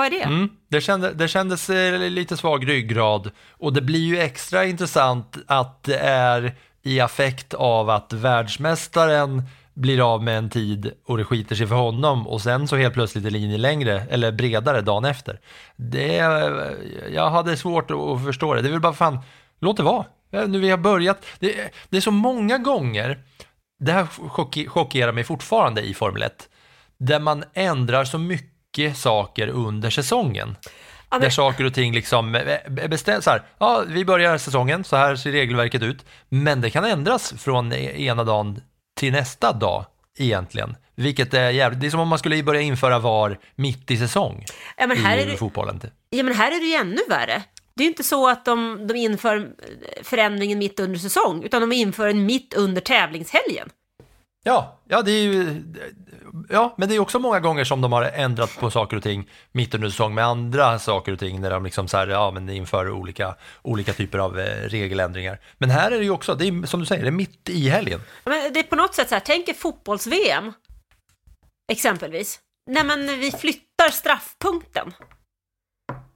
[0.00, 0.22] Vad är det?
[0.24, 5.36] Mm, det, kände, det kändes eh, lite svag ryggrad och det blir ju extra intressant
[5.46, 9.42] att det är i affekt av att världsmästaren
[9.74, 12.94] blir av med en tid och det skiter sig för honom och sen så helt
[12.94, 15.40] plötsligt är linjen längre eller bredare dagen efter.
[15.76, 16.50] Det, eh,
[17.14, 18.62] jag hade svårt att förstå det.
[18.62, 19.18] Det är väl bara fan,
[19.60, 20.04] låt det vara.
[20.32, 21.26] Eh, nu vi har börjat.
[21.38, 23.18] Det, det är så många gånger,
[23.80, 26.48] det här chock- chockerar mig fortfarande i Formel 1,
[26.98, 28.59] där man ändrar så mycket
[28.94, 30.56] saker under säsongen.
[31.10, 32.32] Ja, Där saker och ting liksom
[32.88, 36.84] bestäms så här, ja vi börjar säsongen, så här ser regelverket ut, men det kan
[36.84, 38.60] ändras från ena dagen
[39.00, 39.84] till nästa dag
[40.18, 40.76] egentligen.
[40.94, 44.44] Vilket är jävligt, det är som om man skulle börja införa VAR mitt i säsong
[44.76, 45.80] Ja, men här i är det, fotbollen.
[46.10, 47.42] ja, men här är det ju ännu värre.
[47.74, 49.48] Det är ju inte så att de, de inför
[50.02, 53.68] förändringen mitt under säsong, utan de inför den mitt under tävlingshelgen.
[54.42, 55.62] Ja, ja, det är ju,
[56.48, 59.30] ja, men det är också många gånger som de har ändrat på saker och ting
[59.52, 62.48] mitt under säsong med andra saker och ting när de liksom så här, ja, men
[62.48, 65.40] inför olika, olika typer av eh, regeländringar.
[65.58, 67.68] Men här är det ju också, det är som du säger, det är mitt i
[67.68, 68.00] helgen.
[68.24, 70.52] Men det är på något sätt så här, tänk er fotbolls-VM,
[71.72, 72.40] exempelvis.
[72.70, 74.92] Nej men vi flyttar straffpunkten.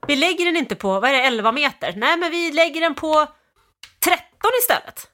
[0.07, 1.95] Vi lägger den inte på, vad är det, 11 meter?
[1.97, 3.27] Nej men vi lägger den på
[4.05, 4.21] 13
[4.63, 5.14] istället.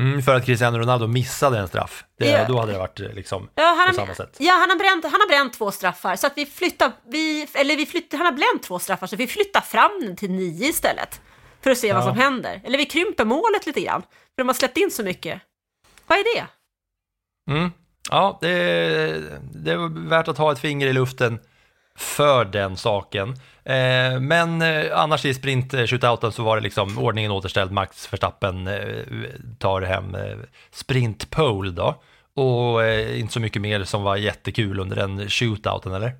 [0.00, 2.04] Mm, för att Cristiano Ronaldo missade en straff.
[2.18, 2.44] Det, Ja.
[2.48, 4.36] Då hade det varit eh, liksom Ja, han, på samma sätt.
[4.38, 7.76] ja han, har bränt, han har bränt två straffar, så att vi flyttar, vi, eller
[7.76, 11.20] vi flyttar, han har bränt två straffar, så vi flyttar fram den till nio istället.
[11.62, 12.06] För att se vad Ja.
[12.06, 12.60] som händer.
[12.64, 15.40] Eller vi krymper målet lite grann, för de har släppt in så mycket.
[16.06, 16.46] Vad är det?
[17.52, 17.70] Mm.
[18.10, 18.48] Ja, det,
[19.54, 21.38] det är värt att ha ett finger i luften
[21.96, 23.34] för den saken.
[23.70, 27.72] Eh, men eh, annars i sprint eh, shootouten så var det liksom ordningen återställd.
[27.72, 28.68] Max Verstappen
[29.58, 30.16] tar hem
[30.70, 32.02] sprint pole då.
[32.34, 36.12] Och inte så mycket mer som var jättekul under den shootouten, eller?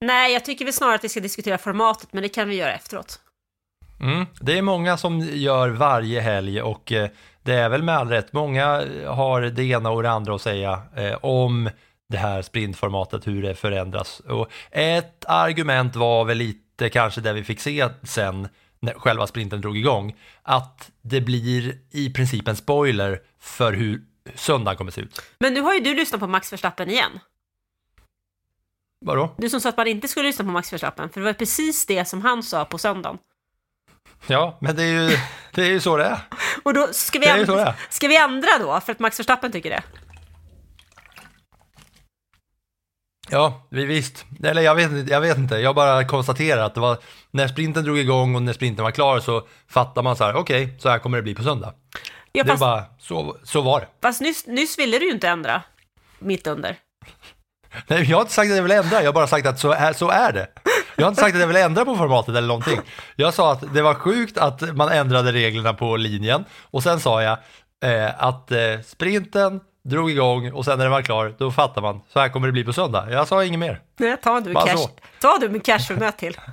[0.00, 2.72] Nej, jag tycker väl snarare att vi ska diskutera formatet, men det kan vi göra
[2.72, 3.20] efteråt.
[4.00, 4.26] Mm.
[4.40, 6.92] Det är många som gör varje helg och
[7.42, 8.32] det är väl med all rätt.
[8.32, 10.82] Många har det ena och det andra att säga
[11.20, 11.70] om
[12.08, 14.20] det här sprintformatet, hur det förändras.
[14.20, 18.48] Och ett argument var väl lite kanske det vi fick se sen
[18.80, 24.02] när själva sprinten drog igång, att det blir i princip en spoiler för hur
[24.34, 25.22] söndagen kommer se ut.
[25.38, 27.20] Men nu har ju du lyssnat på Max Verstappen igen.
[29.00, 29.34] Vadå?
[29.38, 31.86] Du som sa att man inte skulle lyssna på Max Verstappen, för det var precis
[31.86, 33.18] det som han sa på söndagen.
[34.26, 35.18] Ja, men det är ju,
[35.54, 36.18] det är ju så det är.
[36.62, 39.82] Och då ska vi, ändra, ska vi ändra då, för att Max Verstappen tycker det?
[43.30, 44.24] Ja, vi- visst.
[44.44, 46.98] Eller jag vet, inte- jag vet inte, jag bara konstaterar att det var
[47.30, 50.76] när sprinten drog igång och när sprinten var klar så fattar man så här, okej,
[50.78, 51.72] så här kommer det bli på söndag.
[52.32, 53.86] Ja, det fast, bara, så, så var det.
[54.02, 55.62] fast nyss, nyss ville du ju inte ändra
[56.18, 56.76] mitt under.
[57.86, 59.72] Nej, jag har inte sagt att jag vill ändra, jag har bara sagt att så
[59.72, 60.46] är, så är det.
[60.96, 62.80] Jag har inte sagt att jag vill ändra på formatet eller någonting.
[63.16, 67.22] Jag sa att det var sjukt att man ändrade reglerna på linjen och sen sa
[67.22, 67.38] jag
[67.84, 72.00] eh, att eh, sprinten drog igång och sen när den var klar, då fattar man,
[72.08, 73.10] så här kommer det bli på söndag.
[73.10, 73.80] Jag sa inget mer.
[73.96, 74.90] Nej, ta du Bara cash, så.
[75.20, 76.36] ta du med cash för möt till.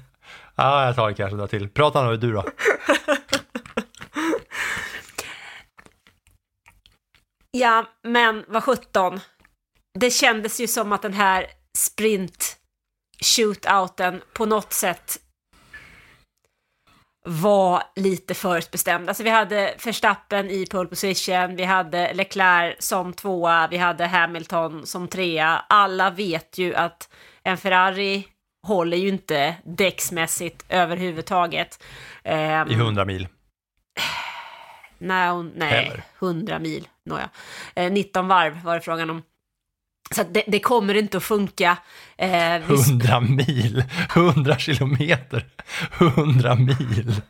[0.57, 1.69] Ja, jag tar kanske det till.
[1.69, 2.43] Prata nu du då.
[7.51, 9.19] Ja, men vad sjutton.
[9.99, 12.57] Det kändes ju som att den här sprint
[13.23, 15.17] shootouten på något sätt
[17.25, 19.09] var lite förutbestämd.
[19.09, 24.85] Alltså vi hade Verstappen i pole position, vi hade Leclerc som tvåa, vi hade Hamilton
[24.85, 25.65] som trea.
[25.69, 27.09] Alla vet ju att
[27.43, 28.27] en Ferrari
[28.67, 31.83] håller ju inte däcksmässigt överhuvudtaget.
[32.23, 33.27] Ehm, I 100 mil.
[34.97, 36.03] Nej, nej Heller.
[36.19, 36.87] 100 mil.
[37.05, 37.29] Nåja.
[37.75, 39.23] Eh, 19 varv var det frågan om.
[40.11, 41.77] Så det, det kommer inte att funka.
[42.17, 43.83] Eh, vi, 100 mil,
[44.15, 45.45] 100 kilometer,
[45.97, 47.21] 100 mil.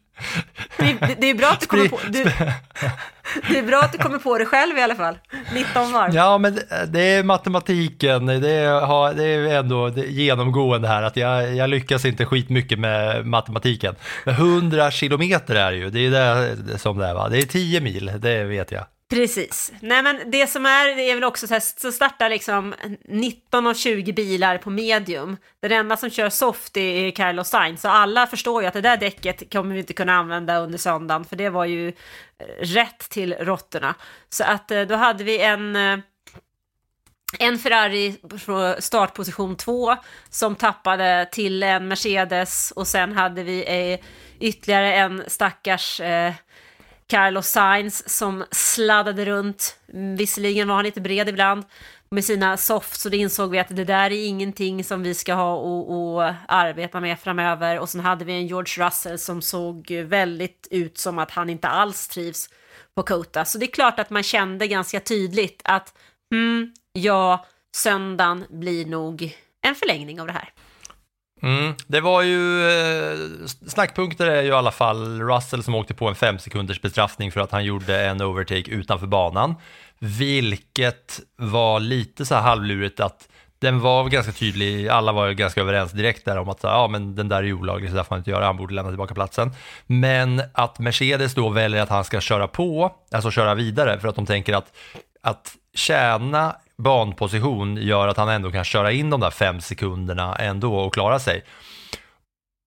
[1.19, 2.23] det, är bra att du kommer på, du,
[3.49, 5.17] det är bra att du kommer på det själv i alla fall.
[5.53, 6.15] 19 varv.
[6.15, 11.55] Ja, men det- är matematiken, det är, det är ändå det genomgående här att jag,
[11.55, 13.95] jag lyckas inte skitmycket med matematiken.
[14.25, 17.29] Men 100 kilometer är det ju, det är det som det är va?
[17.29, 18.85] Det är 10 mil, det vet jag.
[19.09, 19.71] Precis.
[19.81, 23.67] Nej men det som är, det är väl också så här, så startar liksom 19
[23.67, 25.37] av 20 bilar på medium.
[25.59, 28.97] Den enda som kör soft är Carlos Sainz, så alla förstår ju att det där
[28.97, 31.93] däcket kommer vi inte kunna använda under söndagen, för det var ju eh,
[32.59, 33.95] rätt till råttorna.
[34.29, 35.97] Så att eh, då hade vi en eh,
[37.39, 39.95] en Ferrari på startposition 2
[40.29, 43.99] som tappade till en Mercedes och sen hade vi
[44.39, 46.33] ytterligare en stackars eh,
[47.07, 49.77] Carlos Sainz som sladdade runt.
[50.17, 51.63] Visserligen var han lite bred ibland
[52.09, 55.33] med sina softs så det insåg vi att det där är ingenting som vi ska
[55.33, 57.79] ha och, och arbeta med framöver.
[57.79, 61.67] Och sen hade vi en George Russell som såg väldigt ut som att han inte
[61.67, 62.49] alls trivs
[62.95, 63.45] på Kota.
[63.45, 65.93] Så det är klart att man kände ganska tydligt att
[66.33, 70.49] hmm, ja, söndagen blir nog en förlängning av det här.
[71.41, 73.17] Mm, det var ju, eh,
[73.67, 77.41] snackpunkter är ju i alla fall Russell som åkte på en fem sekunders bestraffning för
[77.41, 79.55] att han gjorde en overtake utanför banan.
[79.99, 83.27] Vilket var lite så här halvlurigt att
[83.59, 87.29] den var ganska tydlig, alla var ganska överens direkt där om att ja, men den
[87.29, 89.51] där är olaglig så där får man inte göra, han borde lämna tillbaka platsen.
[89.87, 94.15] Men att Mercedes då väljer att han ska köra på, alltså köra vidare för att
[94.15, 94.77] de tänker att,
[95.21, 100.75] att tjäna banposition gör att han ändå kan köra in de där fem sekunderna ändå
[100.75, 101.43] och klara sig.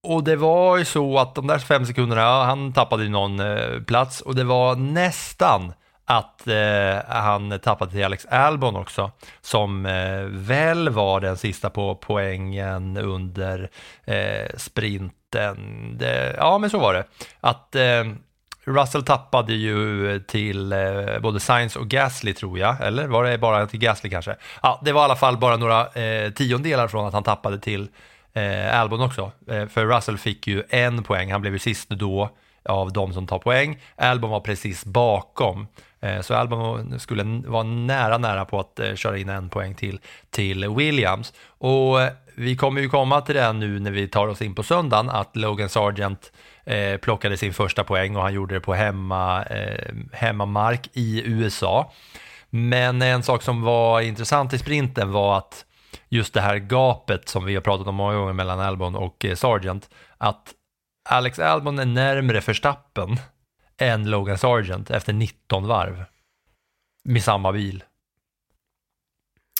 [0.07, 3.39] Och det var ju så att de där fem sekunderna, ja, han tappade ju någon
[3.39, 5.73] eh, plats och det var nästan
[6.05, 11.95] att eh, han tappade till Alex Albon också, som eh, väl var den sista på
[11.95, 13.69] poängen under
[14.05, 15.97] eh, sprinten.
[15.97, 17.03] Det, ja, men så var det.
[17.39, 18.03] Att eh,
[18.69, 23.37] Russell tappade ju eh, till eh, både Science och Gasly tror jag, eller var det
[23.37, 24.35] bara till Gasly kanske?
[24.61, 27.87] Ja, det var i alla fall bara några eh, tiondelar från att han tappade till
[28.33, 29.31] eh, Albon också.
[29.47, 32.29] Eh, för Russell fick ju en poäng, han blev ju sist då
[32.65, 33.77] av de som tar poäng.
[33.95, 35.67] Albon var precis bakom.
[36.01, 39.99] Eh, så Albon skulle vara nära, nära på att eh, köra in en poäng till,
[40.29, 41.33] till Williams.
[41.47, 44.63] Och eh, vi kommer ju komma till det nu när vi tar oss in på
[44.63, 46.31] söndagen, att Logan Sargent
[46.69, 51.91] eh, plockade sin första poäng och han gjorde det på hemma, eh, hemmamark i USA.
[52.49, 55.65] Men en sak som var intressant i sprinten var att
[56.09, 59.35] just det här gapet som vi har pratat om många gånger mellan Albon och eh,
[59.35, 60.53] Sargent, att
[61.09, 63.17] Alex Albon är närmre Verstappen
[63.77, 66.05] än Logan Sargent efter 19 varv
[67.03, 67.83] med samma bil.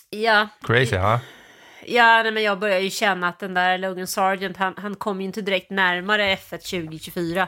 [0.09, 0.47] Ja.
[0.61, 1.13] Crazy, ha?
[1.13, 1.21] Huh?
[1.85, 5.21] Ja, nej, men jag börjar ju känna att den där Logan Sargent, han, han kommer
[5.21, 7.47] ju inte direkt närmare F1 2024.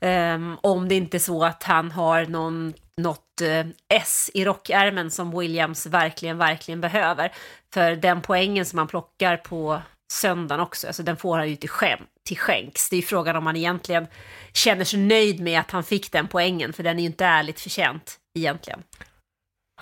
[0.00, 5.10] Um, om det inte är så att han har någon, något uh, S i rockärmen
[5.10, 7.32] som Williams verkligen, verkligen behöver.
[7.74, 11.68] För den poängen som han plockar på söndagen också, alltså den får han ju till,
[11.68, 12.90] skäm, till skänks.
[12.90, 14.06] Det är ju frågan om han egentligen
[14.52, 17.60] känner sig nöjd med att han fick den poängen, för den är ju inte ärligt
[17.60, 18.82] förtjänt egentligen.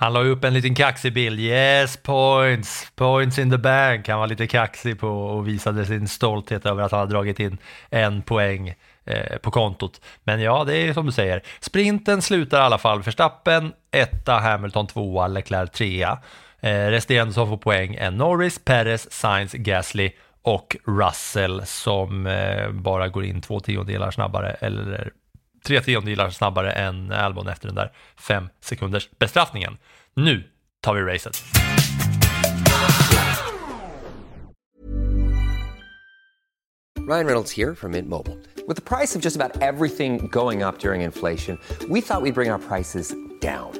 [0.00, 1.40] Han la upp en liten kaxig bild.
[1.40, 4.08] Yes, points, points in the bank.
[4.08, 7.58] Han var lite kaxig på och visade sin stolthet över att han hade dragit in
[7.90, 10.00] en poäng eh, på kontot.
[10.24, 11.42] Men ja, det är som du säger.
[11.60, 16.18] Sprinten slutar i alla fall Verstappen, etta, Hamilton tvåa, Leclerc trea.
[16.60, 20.10] Eh, resterande som får poäng är Norris, Perez, Sainz, Gasly
[20.42, 25.12] och Russell som eh, bara går in två tiondelar snabbare eller
[25.64, 29.76] tre tiondelar snabbare än Albon efter den där fem sekunders bestraffningen.
[30.14, 30.42] Nu
[30.80, 31.42] tar vi racet.
[37.08, 38.36] Ryan Reynolds här från Mint Mobile.
[38.80, 42.52] priset på nästan allt som går upp under inflationen, trodde vi att vi skulle bring
[42.52, 43.04] våra priser
[43.40, 43.79] down.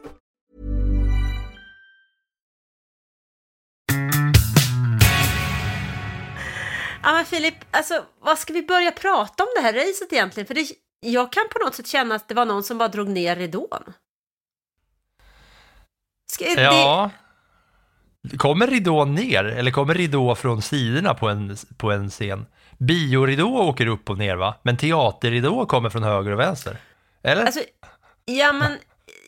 [7.11, 10.47] Ja men Filip, alltså vad ska vi börja prata om det här racet egentligen?
[10.47, 10.67] För det,
[10.99, 13.93] jag kan på något sätt känna att det var någon som bara drog ner ridån.
[16.31, 17.11] Ska, ja.
[18.23, 18.37] Det...
[18.37, 22.45] Kommer ridån ner eller kommer ridå från sidorna på en, på en scen?
[22.77, 24.55] Bioridå åker upp och ner va?
[24.63, 26.77] Men teaterridå kommer från höger och vänster?
[27.23, 27.45] Eller?
[27.45, 27.61] Alltså,
[28.25, 28.77] ja men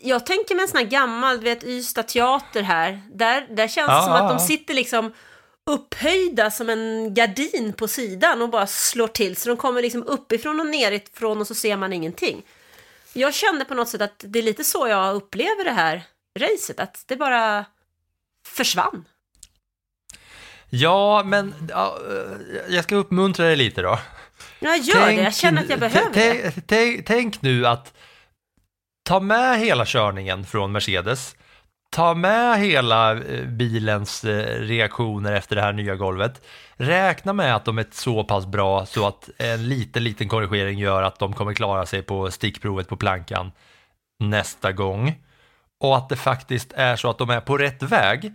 [0.03, 3.01] jag tänker mig en sån här gammal, du vet Ystad teater här.
[3.13, 4.39] Där, där känns det Ja, som att ja, de ja.
[4.39, 5.13] sitter liksom
[5.71, 9.35] upphöjda som en gardin på sidan och bara slår till.
[9.35, 12.43] Så de kommer liksom uppifrån och nerifrån och så ser man ingenting.
[13.13, 16.03] Jag kände på något sätt att det är lite så jag upplever det här
[16.39, 17.65] racet, att det bara
[18.45, 19.05] försvann.
[20.69, 21.97] Ja, men ja,
[22.69, 23.99] jag ska uppmuntra dig lite då.
[24.59, 26.51] Jag gör det, jag känner att jag behöver det.
[26.51, 27.93] Tänk, tänk, tänk nu att
[29.03, 31.35] ta med hela körningen från Mercedes,
[31.93, 36.41] ta med hela eh, bilens eh, reaktioner efter det här nya golvet.
[36.75, 41.03] Räkna med att de är så pass bra så att en liten, liten korrigering gör
[41.03, 43.51] att de kommer klara sig på stickprovet på plankan
[44.19, 45.15] nästa gång.
[45.79, 48.33] Och att det faktiskt är så att de är på rätt väg.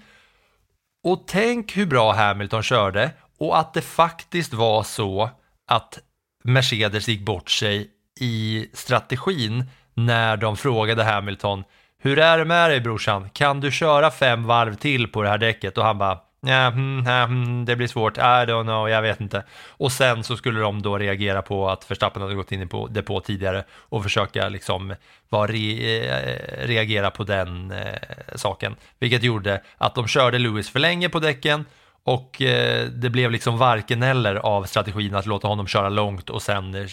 [1.04, 5.30] Och tänk hur bra Hamilton körde och att det faktiskt var så
[5.70, 5.98] att
[6.44, 7.90] Mercedes gick bort sig
[8.20, 11.64] i strategin när de frågade Hamilton
[12.02, 13.30] hur är det med dig brorsan?
[13.30, 15.78] Kan du köra fem varv till på det här däcket?
[15.78, 19.20] Och han bara nej, hmm, nej, hmm, det blir svårt, I don't know, jag vet
[19.20, 19.44] inte.
[19.68, 23.20] Och sen så skulle de då reagera på att Verstappen hade gått in på depå
[23.20, 24.94] tidigare och försöka liksom
[25.28, 27.94] var re, eh, reagera på den eh,
[28.34, 28.76] saken.
[28.98, 31.64] Vilket gjorde att de körde Lewis för länge på däcken
[32.04, 36.42] och eh, det blev liksom varken eller av strategin att låta honom köra långt och
[36.42, 36.86] sen, eh,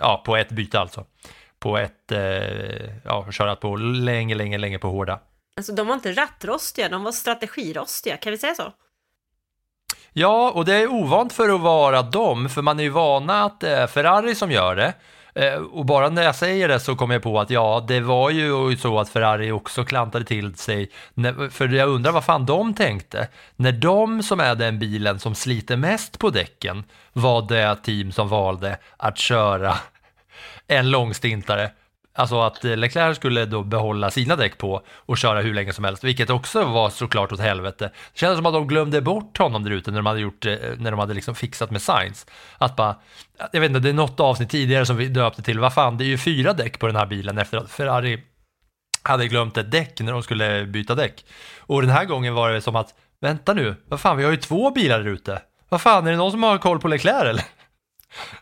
[0.00, 1.04] ja, på ett byte alltså.
[1.62, 2.20] På ett, eh,
[3.04, 5.20] ja, köra på länge, länge, länge på hårda.
[5.56, 8.72] Alltså de var inte rattrostiga, de var strategirostiga, kan vi säga så?
[10.12, 13.60] Ja, och det är ovant för att vara dem, för man är ju vana att
[13.60, 14.94] det är Ferrari som gör det.
[15.34, 18.30] Eh, och bara när jag säger det så kommer jag på att ja, det var
[18.30, 20.90] ju så att Ferrari också klantade till sig.
[21.50, 23.28] För jag undrar vad fan de tänkte.
[23.56, 28.28] När de som är den bilen som sliter mest på däcken var det team som
[28.28, 29.74] valde att köra
[30.68, 31.70] en långstintare
[32.14, 35.84] Alltså att eh, Leclerc skulle då behålla sina däck på och köra hur länge som
[35.84, 37.90] helst, vilket också var såklart åt helvete.
[38.12, 40.56] Det kändes som att de glömde bort honom där ute när de hade, gjort, eh,
[40.78, 42.26] när de hade liksom fixat med Science.
[42.58, 42.96] Att bara,
[43.52, 46.04] jag vet inte, det är något avsnitt tidigare som vi döpte till, vad fan, det
[46.04, 48.22] är ju fyra däck på den här bilen efter att Ferrari
[49.02, 51.24] hade glömt ett däck när de skulle byta däck.
[51.58, 54.36] Och den här gången var det som att, vänta nu, vad fan, vi har ju
[54.36, 55.42] två bilar där ute.
[55.68, 57.44] Vad fan, är det någon som har koll på Leclerc eller?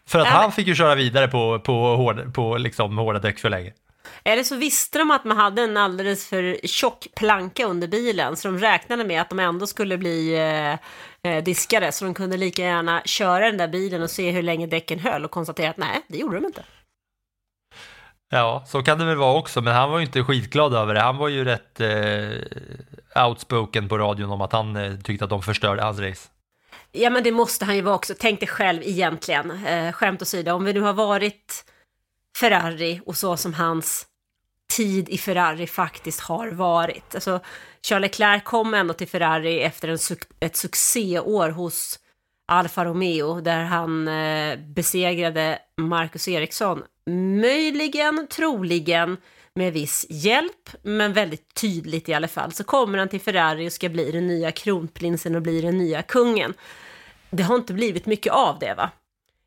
[0.07, 3.51] För att han fick ju köra vidare på, på, hård, på liksom hårda däck för
[3.51, 3.73] länge.
[4.25, 8.49] Eller så visste de att man hade en alldeles för tjock planka under bilen, så
[8.49, 12.63] de räknade med att de ändå skulle bli eh, eh, diskade, så de kunde lika
[12.63, 16.03] gärna köra den där bilen och se hur länge däcken höll och konstatera att nej,
[16.09, 16.63] det gjorde de inte.
[18.33, 21.01] Ja, så kan det väl vara också, men han var ju inte skitglad över det.
[21.01, 25.43] Han var ju rätt eh, outspoken på radion om att han eh, tyckte att de
[25.43, 26.29] förstörde hans race.
[26.93, 28.15] Ja, men det måste han ju vara också.
[28.19, 31.65] Tänk dig själv egentligen, eh, skämt åsido, om vi nu har varit
[32.37, 34.07] Ferrari och så som hans
[34.77, 37.15] tid i Ferrari faktiskt har varit.
[37.15, 37.41] Alltså,
[37.83, 41.99] Charles Leclerc kom ändå till Ferrari efter en su ett succéår hos
[42.49, 46.83] Alfa Romeo där han eh, besegrade Marcus Ericsson.
[47.41, 49.17] Möjligen, troligen
[49.61, 53.73] med viss hjälp, men väldigt tydligt i alla fall, så kommer han till Ferrari och
[53.73, 56.55] ska bli den nya kronprinsen och bli den nya kungen.
[57.31, 58.91] Det har inte blivit mycket av det va?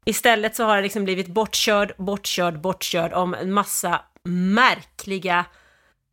[0.06, 5.46] Istället så har han liksom blivit bortkörd, bortkörd, bortkörd om en massa märkliga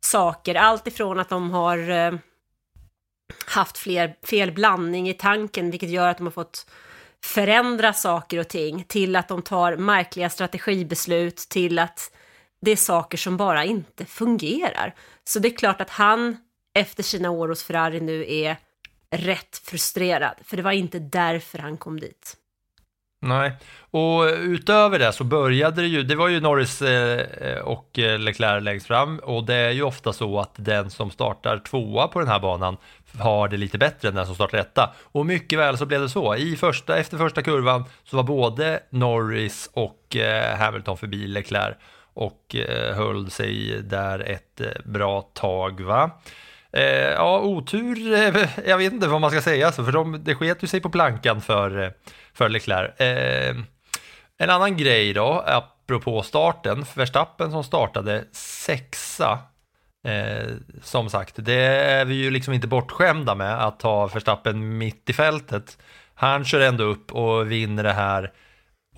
[0.03, 0.55] saker.
[0.55, 2.13] Allt ifrån att de har eh,
[3.45, 6.69] haft fler, fel blandning i tanken, vilket gör att de har fått
[7.23, 12.11] förändra saker och ting, till att de tar märkliga strategibeslut, till att
[12.61, 14.95] det är saker som bara inte fungerar.
[15.23, 16.37] Så det är klart att han
[16.73, 18.57] efter sina år hos Ferrari nu är
[19.11, 22.37] rätt frustrerad, för det var inte därför han kom dit.
[23.23, 23.51] Nej,
[23.91, 28.63] och utöver det så började det ju, det var ju Norris eh, och eh, Leclerc
[28.63, 32.27] längst fram och det är ju ofta så att den som startar tvåa på den
[32.27, 32.77] här banan
[33.19, 34.93] har det lite bättre än den som startar etta.
[35.01, 36.35] Och mycket väl så blev det så.
[36.35, 41.77] I första, efter första kurvan så var både Norris och eh, Hamilton förbi Leclerc
[42.13, 45.81] och eh, höll sig där ett eh, bra tag.
[45.81, 46.11] va.
[46.73, 47.97] Eh, ja, otur,
[48.67, 51.41] jag vet inte vad man ska säga, för de, det sket ju sig på plankan
[51.41, 51.93] för,
[52.33, 52.91] för Leclerc.
[54.37, 59.39] En annan grej då, apropå starten, Verstappen som startade sexa,
[60.03, 60.49] eh,
[60.83, 65.13] som sagt, det är vi ju liksom inte bortskämda med att ha Verstappen mitt i
[65.13, 65.77] fältet.
[66.13, 68.31] Han kör ändå upp och vinner det här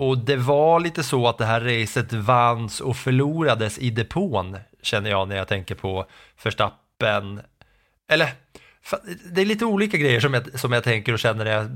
[0.10, 5.10] och det var lite så att det här racet vanns och förlorades i depån, känner
[5.10, 6.06] jag när jag tänker på
[6.44, 7.42] Verstappen.
[8.10, 8.30] Eller,
[9.32, 11.68] det är lite olika grejer som jag, som jag tänker och känner när jag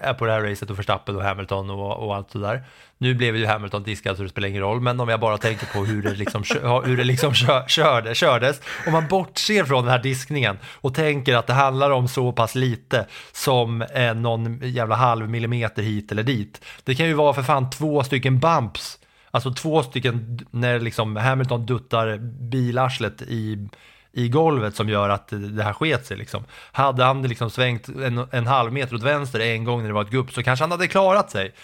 [0.00, 2.64] är på det här racet och Verstappen och Hamilton och, och allt sådär.
[2.98, 5.66] Nu blev ju Hamilton diskad så det spelar ingen roll, men om jag bara tänker
[5.66, 6.42] på hur det liksom,
[6.84, 7.34] hur det liksom
[7.68, 12.08] körde, kördes, om man bortser från den här diskningen och tänker att det handlar om
[12.08, 16.64] så pass lite som eh, någon jävla halv millimeter hit eller dit.
[16.84, 18.98] Det kan ju vara för fan två stycken bumps,
[19.30, 22.18] alltså två stycken när liksom Hamilton duttar
[22.50, 23.68] bilarslet i
[24.16, 26.44] i golvet som gör att det här sket sig liksom.
[26.72, 30.02] Hade han liksom svängt en, en halv meter åt vänster en gång när det var
[30.02, 31.54] ett gupp så kanske han hade klarat sig.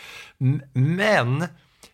[0.72, 1.44] Men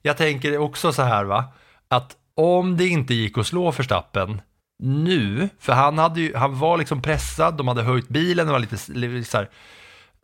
[0.02, 1.44] jag tänker också så här va,
[1.88, 4.40] att om det inte gick att slå Förstappen
[4.78, 8.59] nu, för han, hade ju, han var liksom pressad, de hade höjt bilen, det var
[8.59, 8.78] lite
[9.24, 9.48] så här,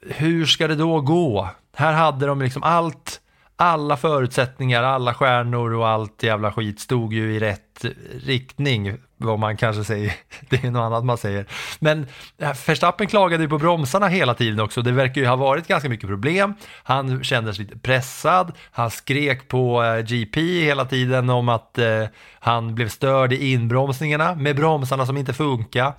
[0.06, 1.48] hur ska det då gå?
[1.76, 3.20] Här hade de liksom allt,
[3.56, 7.84] alla förutsättningar, alla stjärnor och allt jävla skit stod ju i rätt
[8.24, 10.14] riktning, vad man kanske säger.
[10.50, 11.46] Det är något annat man säger.
[11.78, 12.06] Men
[12.38, 14.82] eh, Verstappen klagade ju på bromsarna hela tiden också.
[14.82, 16.54] Det verkar ju ha varit ganska mycket problem.
[16.82, 18.52] Han kändes lite pressad.
[18.70, 22.04] Han skrek på eh, GP hela tiden om att eh,
[22.40, 25.92] han blev störd i inbromsningarna med bromsarna som inte funkar.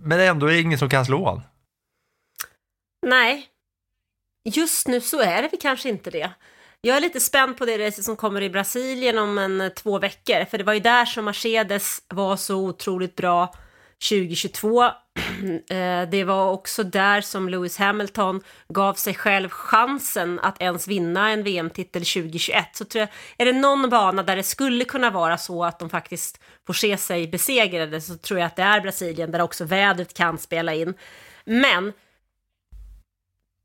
[0.00, 1.42] Men ändå är det ingen som kan slå honom.
[3.06, 3.46] Nej,
[4.44, 6.30] just nu så är det kanske inte det.
[6.84, 9.98] Jag är lite spänd på det racet som kommer i Brasilien om en eh, två
[9.98, 13.54] veckor, för det var ju där som Mercedes var så otroligt bra
[14.10, 14.84] 2022.
[15.70, 21.30] Eh, det var också där som Lewis Hamilton gav sig själv chansen att ens vinna
[21.30, 22.64] en VM-titel 2021.
[22.72, 23.08] Så tror jag,
[23.38, 26.96] är det någon bana där det skulle kunna vara så att de faktiskt får se
[26.96, 30.94] sig besegrade så tror jag att det är Brasilien där också vädret kan spela in.
[31.44, 31.92] Men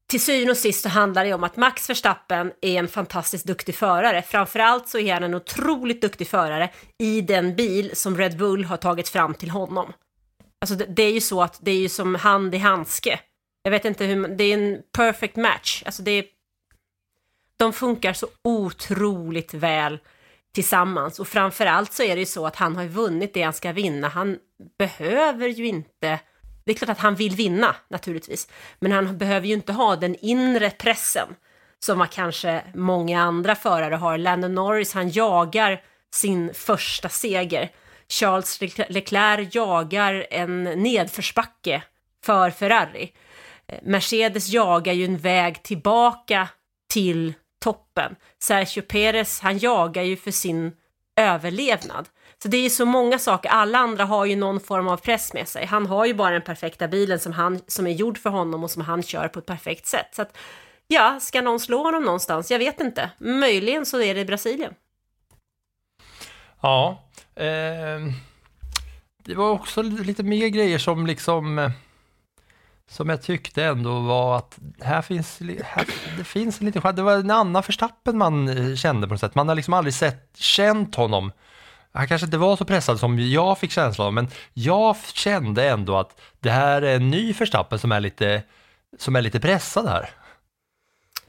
[0.07, 3.75] till syvende och sist så handlar det om att Max Verstappen är en fantastiskt duktig
[3.75, 4.21] förare.
[4.21, 8.77] Framförallt så är han en otroligt duktig förare i den bil som Red Bull har
[8.77, 9.93] tagit fram till honom.
[10.61, 13.19] Alltså det, det är ju så att det är ju som hand i handske.
[13.63, 15.83] Jag vet inte hur, det är en perfect match.
[15.85, 16.25] Alltså det är,
[17.57, 19.99] de funkar så otroligt väl
[20.53, 23.71] tillsammans och framförallt så är det ju så att han har vunnit det han ska
[23.71, 24.07] vinna.
[24.07, 24.37] Han
[24.77, 26.19] behöver ju inte
[26.67, 28.47] det är klart att han vill vinna naturligtvis,
[28.79, 31.27] men han behöver ju inte ha den inre pressen
[31.79, 34.17] som kanske många andra förare har.
[34.17, 35.81] Landon Norris, han jagar
[36.15, 37.71] sin första seger.
[38.09, 41.83] Charles Leclerc jagar en nedförsbacke
[42.25, 43.11] för Ferrari.
[43.81, 46.47] Mercedes jagar ju en väg tillbaka
[46.93, 48.15] till toppen.
[48.43, 50.71] Sergio Perez, han jagar ju för sin
[51.15, 52.09] överlevnad.
[52.43, 55.33] Så det är ju så många saker, alla andra har ju någon form av press
[55.33, 55.65] med sig.
[55.65, 58.71] Han har ju bara den perfekta bilen som, han, som är gjord för honom och
[58.71, 60.07] som han kör på ett perfekt sätt.
[60.15, 60.37] Så att,
[60.87, 62.51] ja, ska någon slå honom någonstans?
[62.51, 63.09] Jag vet inte.
[63.17, 64.73] Möjligen så är det i Brasilien.
[66.61, 67.03] Ja,
[67.35, 67.99] eh,
[69.23, 71.71] det var också lite mer grejer som liksom eh,
[72.89, 75.85] som jag tyckte ändå var att här finns, här,
[76.17, 79.35] det finns lite Det var en annan förstappen man eh, kände på något sätt.
[79.35, 81.31] Man har liksom aldrig sett, känt honom
[81.97, 85.97] han kanske inte var så pressad som jag fick känslan av, men jag kände ändå
[85.97, 88.43] att det här är en ny Verstappen som är lite,
[88.97, 90.09] som är lite pressad här.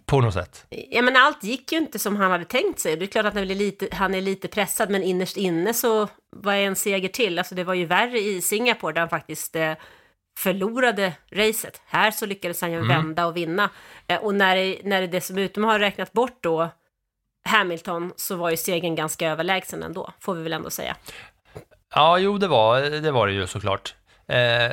[0.07, 0.67] På något sätt.
[0.91, 2.97] Ja, men allt gick ju inte som han hade tänkt sig.
[2.97, 6.09] Det är klart att han är lite, han är lite pressad, men innerst inne så
[6.37, 7.39] var en seger till.
[7.39, 9.73] Alltså det var ju värre i Singapore där han faktiskt eh,
[10.39, 11.83] förlorade racet.
[11.87, 12.89] Här så lyckades han ju mm.
[12.89, 13.71] vända och vinna.
[14.07, 16.71] Eh, och när, när det dessutom har räknat bort då
[17.49, 20.97] Hamilton så var ju segern ganska överlägsen ändå, får vi väl ändå säga.
[21.95, 23.95] Ja, jo, det var det, var det ju såklart.
[24.27, 24.73] Eh,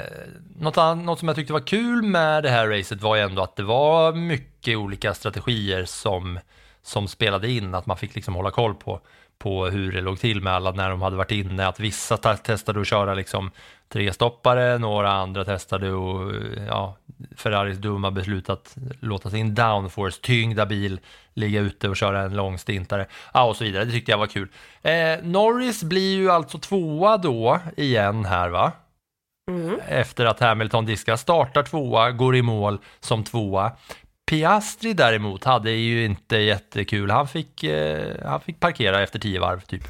[0.60, 3.42] något, annat, något som jag tyckte var kul med det här racet var ju ändå
[3.42, 6.40] att det var mycket olika strategier som,
[6.82, 9.02] som spelade in, att man fick liksom hålla koll på,
[9.38, 12.82] på hur det låg till med alla när de hade varit inne, att vissa testade
[12.82, 13.52] att köra liksom
[13.90, 16.34] trestoppare, några andra testade och
[16.68, 16.98] ja,
[17.38, 21.00] Ferraris dumma beslut att låta sin downforce tyngda bil
[21.34, 23.86] ligga ute och köra en lång stintare, ja, och så vidare.
[23.86, 24.48] Det tyckte jag var kul.
[24.82, 28.72] Eh, Norris blir ju alltså tvåa då igen här va?
[29.52, 29.80] Mm.
[29.88, 33.72] Efter att Hamilton diskar, startar tvåa, går i mål som tvåa.
[34.26, 37.12] Piastri däremot hade ju inte jättekul.
[37.12, 39.84] Han fick, eh, han fick parkera efter tio varv typ.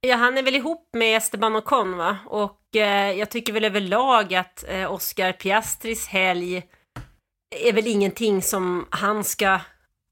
[0.00, 2.18] Ja, han är väl ihop med Esteban Ocon va?
[2.26, 6.62] Och eh, jag tycker väl överlag att eh, Oscar Piastris helg
[7.64, 9.60] är väl ingenting som han ska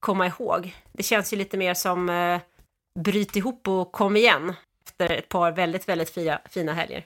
[0.01, 0.77] komma ihåg.
[0.93, 2.41] Det känns ju lite mer som eh,
[3.01, 4.55] bryt ihop och kom igen
[4.87, 7.05] efter ett par väldigt, väldigt fina, fina helger.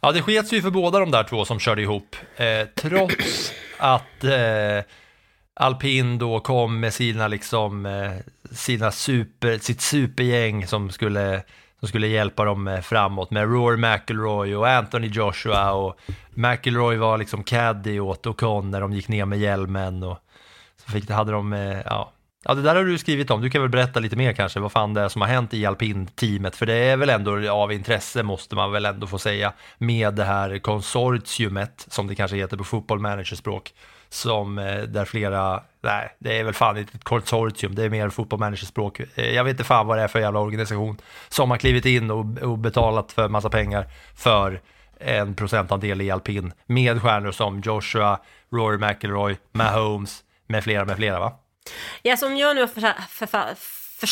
[0.00, 4.24] Ja, det skets ju för båda de där två som körde ihop, eh, trots att
[4.24, 4.84] eh,
[5.54, 8.12] alpin då kom med sina liksom, eh,
[8.50, 11.42] sina super, sitt supergäng som skulle,
[11.80, 17.18] som skulle hjälpa dem eh, framåt med Rory McIlroy och Anthony Joshua och McIlroy var
[17.18, 20.18] liksom caddy åt Ocon när de gick ner med hjälmen och
[20.84, 22.12] så fick, hade de, eh, ja,
[22.48, 23.40] Ja, det där har du skrivit om.
[23.40, 25.66] Du kan väl berätta lite mer kanske, vad fan det är som har hänt i
[25.66, 30.14] alpin-teamet, för det är väl ändå av intresse, måste man väl ändå få säga, med
[30.14, 33.74] det här konsortiumet, som det kanske heter på fotbollmanagerspråk,
[34.08, 38.08] som eh, där flera, nej, det är väl fan inte ett konsortium, det är mer
[38.08, 39.00] fotbollmanagerspråk.
[39.00, 40.96] Eh, jag vet inte fan vad det är för jävla organisation
[41.28, 44.60] som har klivit in och, och betalat för massa pengar för
[45.00, 48.20] en procentandel i alpin med stjärnor som Joshua,
[48.52, 51.32] Rory McIlroy, Mahomes med flera med flera va?
[52.02, 54.06] Ja, så om jag nu har för, för, för,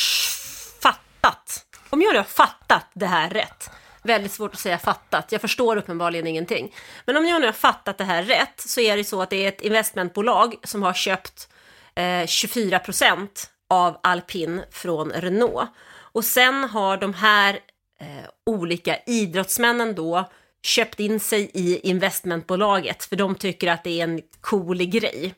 [0.83, 3.71] fattat, om jag nu har fattat det här rätt,
[4.03, 6.75] väldigt svårt att säga fattat, jag förstår uppenbarligen ingenting.
[7.07, 9.45] Men om jag nu har fattat det här rätt så är det så att det
[9.45, 11.49] är ett investmentbolag som har köpt
[11.95, 15.71] eh, 24 procent av alpin från Renault.
[15.97, 17.59] Och sen har de här
[18.01, 20.31] eh, olika idrottsmännen då
[20.63, 25.35] köpt in sig i investmentbolaget för de tycker att det är en cool grej.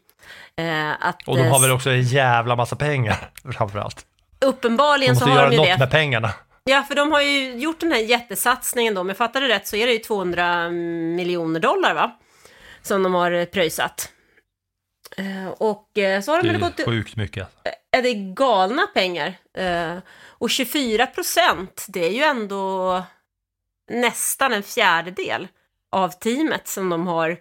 [0.57, 4.07] Eh, att, Och de har eh, väl också en jävla massa pengar framförallt.
[4.39, 5.79] De Uppenbarligen så måste har göra de ju något det.
[5.79, 6.31] med pengarna.
[6.65, 9.01] Ja, för de har ju gjort den här jättesatsningen då.
[9.01, 12.17] Om jag fattar det rätt så är det ju 200 miljoner dollar va?
[12.83, 14.13] Som de har pröjsat.
[15.17, 16.81] Eh, Och eh, så har de Det gått...
[16.81, 17.49] är sjukt mycket.
[17.97, 19.35] Är det galna pengar?
[20.39, 23.03] Och 24 procent, det är ju ändå
[23.91, 25.49] nästan en fjärdedel
[25.93, 27.37] av teamet som de har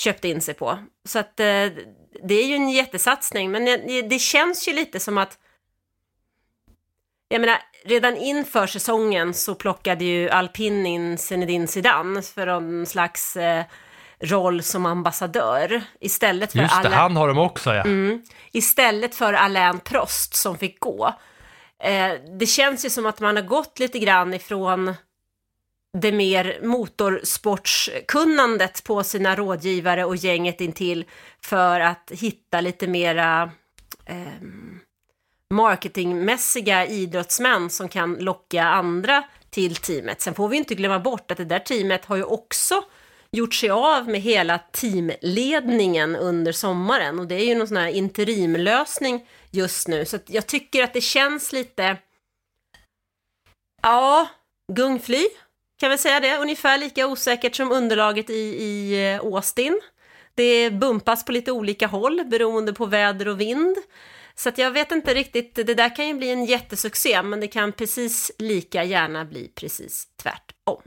[0.00, 0.78] köpt in sig på.
[1.08, 1.40] Så att
[2.24, 5.38] det är ju en jättesatsning, men det- det känns ju lite som att
[7.28, 13.36] jag menar, redan inför säsongen så plockade ju Alpin in Zinedine Zidane för en slags
[13.36, 13.64] eh,
[14.20, 16.96] roll som ambassadör istället för Just det, alla...
[16.96, 17.82] han har de också ja.
[17.82, 18.22] Mm.
[18.52, 21.14] Istället för Alain Prost som fick gå.
[21.82, 24.94] Eh, det känns ju som att man har gått lite grann ifrån
[25.98, 31.04] det mer motorsportskunnandet på sina rådgivare och gänget intill
[31.40, 33.50] för att hitta lite mera
[34.06, 34.16] eh,
[35.54, 40.20] marketingmässiga idrottsmän som kan locka andra till teamet.
[40.20, 42.82] Sen får vi inte glömma bort att det där teamet har ju också
[43.32, 47.88] gjort sig av med hela teamledningen under sommaren och det är ju någon sån här
[47.88, 50.04] interimlösning just nu.
[50.04, 51.96] Så att jag tycker att det känns lite,
[53.82, 54.28] ja,
[54.72, 55.28] gungfly
[55.80, 59.80] kan vi säga det, ungefär lika osäkert som underlaget i, i eh, Austin.
[60.34, 63.76] Det bumpas på lite olika håll beroende på väder och vind.
[64.34, 67.48] Så att jag vet inte riktigt, det där kan ju bli en jättesuccé, men det
[67.48, 70.82] kan precis lika gärna bli precis tvärtom.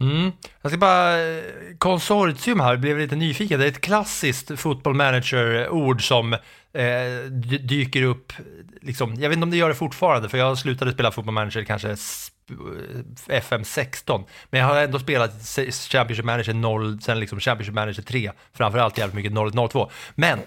[0.00, 0.32] Mm.
[0.62, 1.42] Jag ska bara, eh,
[1.78, 3.60] konsortium här, blev lite nyfiken.
[3.60, 6.32] Det är ett klassiskt football manager-ord som
[6.72, 7.30] eh,
[7.60, 8.32] dyker upp,
[8.82, 11.64] liksom, jag vet inte om det gör det fortfarande, för jag slutade spela football manager
[11.64, 11.96] kanske eh,
[13.28, 15.30] FM 16, men jag har ändå spelat
[15.90, 19.90] Championship Manager 0, sen liksom Championship Manager 3, framförallt jävligt mycket 02.
[20.14, 20.38] Men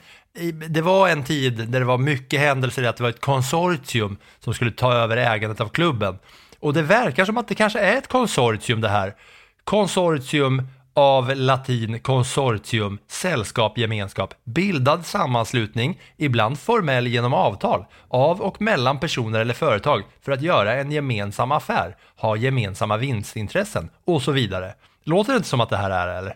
[0.70, 4.54] det var en tid där det var mycket händelser att det var ett konsortium som
[4.54, 6.20] skulle ta över ägandet av klubben.
[6.60, 9.16] Och det verkar som att det kanske är ett konsortium det här.
[9.64, 19.00] Konsortium av latin konsortium, sällskap, gemenskap, bildad sammanslutning, ibland formell genom avtal, av och mellan
[19.00, 24.74] personer eller företag för att göra en gemensam affär, ha gemensamma vinstintressen och så vidare.
[25.04, 26.36] Låter det inte som att det här är eller?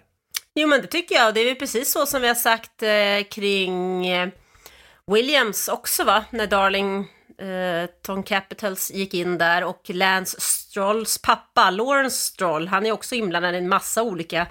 [0.56, 1.34] Jo, men det tycker jag.
[1.34, 4.30] Det är ju precis så som vi har sagt eh, kring eh,
[5.12, 6.26] Williams också, va?
[6.30, 7.08] När Darling
[7.38, 13.16] eh, Tom Capitals gick in där och Lance Strolls pappa, Lawrence Stroll, han är också
[13.16, 14.48] inblandad i en massa olika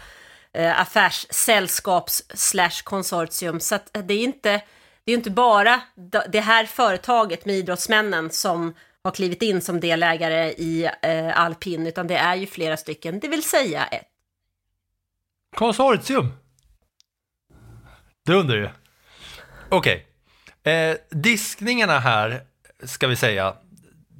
[0.53, 3.61] eh, affärssällskaps slash konsortium.
[3.61, 4.63] Så att det är inte,
[5.05, 5.81] det är inte bara
[6.29, 8.75] det här företaget med idrottsmännen som
[9.05, 13.29] har klivit in som delägare i eh, Alpin, utan det är ju flera stycken, det
[13.29, 14.09] vill säga ett
[15.57, 16.33] Konsortium!
[18.27, 18.69] Det undrar ju.
[19.69, 20.07] Okej.
[20.63, 22.43] Eh, diskningarna här,
[22.87, 23.55] ska vi säga,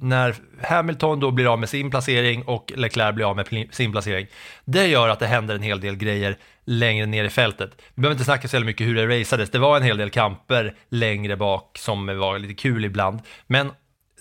[0.01, 4.27] när Hamilton då blir av med sin placering och Leclerc blir av med sin placering,
[4.65, 7.71] det gör att det händer en hel del grejer längre ner i fältet.
[7.93, 10.75] Vi behöver inte snacka så mycket hur det raceades, det var en hel del kamper
[10.89, 13.71] längre bak som var lite kul ibland, men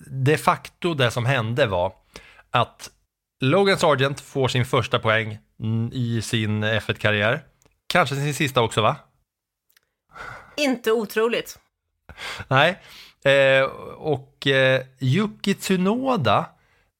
[0.07, 1.93] de facto det som hände var
[2.51, 2.91] att
[3.41, 5.39] Logan Sargent får sin första poäng
[5.93, 7.43] i sin F1-karriär.
[7.87, 8.97] Kanske sin sista också va?
[10.57, 11.59] Inte otroligt.
[12.49, 12.81] Nej.
[13.25, 13.65] Eh,
[13.97, 16.47] och eh, Yuki Tsunoda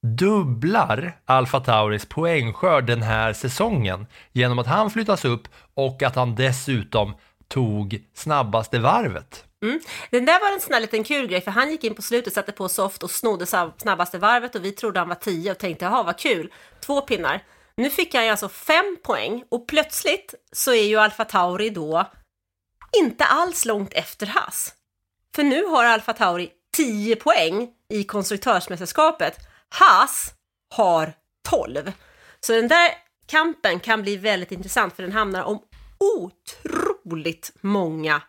[0.05, 6.35] dubblar Alfa Tauris poängskörd den här säsongen genom att han flyttas upp och att han
[6.35, 7.15] dessutom
[7.47, 9.45] tog snabbaste varvet.
[9.63, 9.79] Mm.
[10.11, 12.33] Den där var en sån här liten kul grej, för han gick in på slutet,
[12.33, 13.45] satte på soft och snodde
[13.77, 17.43] snabbaste varvet och vi trodde han var 10 och tänkte, jaha vad kul, två pinnar.
[17.77, 22.11] Nu fick han ju alltså fem poäng och plötsligt så är ju Alfa Tauri då
[22.97, 24.73] inte alls långt efter Haas.
[25.35, 29.47] För nu har Alfa Tauri 10 poäng i konstruktörsmästerskapet.
[29.69, 30.33] Haas
[30.75, 31.13] har
[31.49, 31.91] 12.
[32.39, 32.89] Så den där
[33.27, 35.59] kampen kan bli väldigt intressant för den handlar om
[36.19, 38.21] otroligt många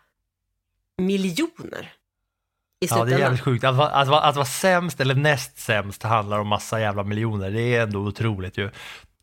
[0.97, 1.93] miljoner.
[2.79, 3.63] I Ja, det är jävligt sjukt.
[3.63, 7.51] Att vara, att, vara, att vara sämst eller näst sämst handlar om massa jävla miljoner.
[7.51, 8.69] Det är ändå otroligt ju.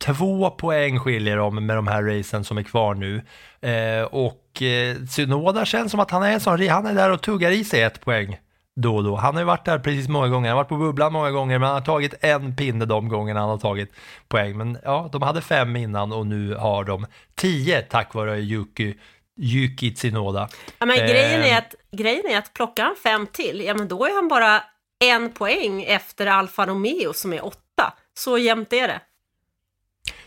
[0.04, 3.22] Två poäng skiljer dem med de här racen som är kvar nu.
[3.60, 7.20] Eh, och eh, Tsunoda känns som att han är en sån, han är där och
[7.20, 8.38] tuggar i sig ett poäng
[8.76, 9.16] då och då.
[9.16, 11.58] Han har ju varit där precis många gånger, han har varit på bubblan många gånger,
[11.58, 13.92] men han har tagit en pinne de gångerna han har tagit
[14.28, 14.56] poäng.
[14.56, 18.94] Men ja, de hade fem innan och nu har de tio tack vare Yuki
[19.40, 20.48] Yuki Tsunoda.
[20.78, 23.88] Ja, men grejen, Eh, är att, grejen är att plockar han fem till, ja men
[23.88, 24.62] då är han bara
[25.04, 27.94] en poäng efter Alfa Romeo som är åtta.
[28.14, 29.00] Så jämnt är det.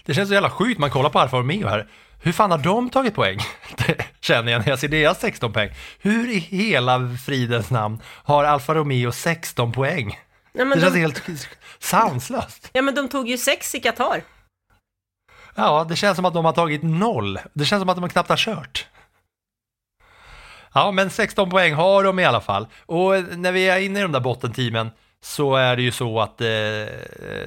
[0.08, 1.88] Det känns så jävla sjukt, man kollar på Alfa Romeo här.
[2.22, 3.40] Hur fan har de tagit poäng?
[3.88, 5.70] Det känner jag när jag ser deras 16 poäng.
[6.00, 10.20] Hur i hela fridens namn har Alfa Romeo 16 poäng?
[10.54, 11.24] Ja, det känns de- helt
[11.80, 12.70] sanslöst.
[12.74, 14.22] Ja men de tog ju sex i Qatar.
[15.56, 17.40] Ja, det känns som att de har tagit noll.
[17.54, 18.88] Det känns som att de knappt har kört.
[20.74, 22.68] Ja, men 16 poäng har de i alla fall.
[22.86, 24.92] Och när vi är inne i de där bottenteamen
[25.22, 26.48] så är det ju så att eh,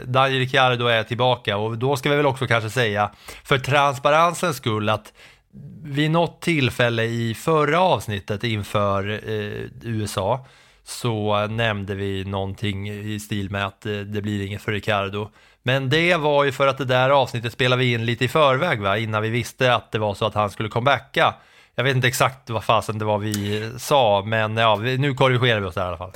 [0.05, 3.11] Daniel Ricciardo är tillbaka och då ska vi väl också kanske säga
[3.45, 5.12] för transparensens skull att
[5.83, 10.47] vid något tillfälle i förra avsnittet inför eh, USA
[10.85, 15.31] så nämnde vi någonting i stil med att eh, det blir inget för Ricardo.
[15.62, 18.81] Men det var ju för att det där avsnittet spelade vi in lite i förväg
[18.81, 21.35] va, innan vi visste att det var så att han skulle comebacka.
[21.75, 25.61] Jag vet inte exakt vad fasen det var vi eh, sa, men ja, nu korrigerar
[25.61, 26.12] vi oss där i alla fall.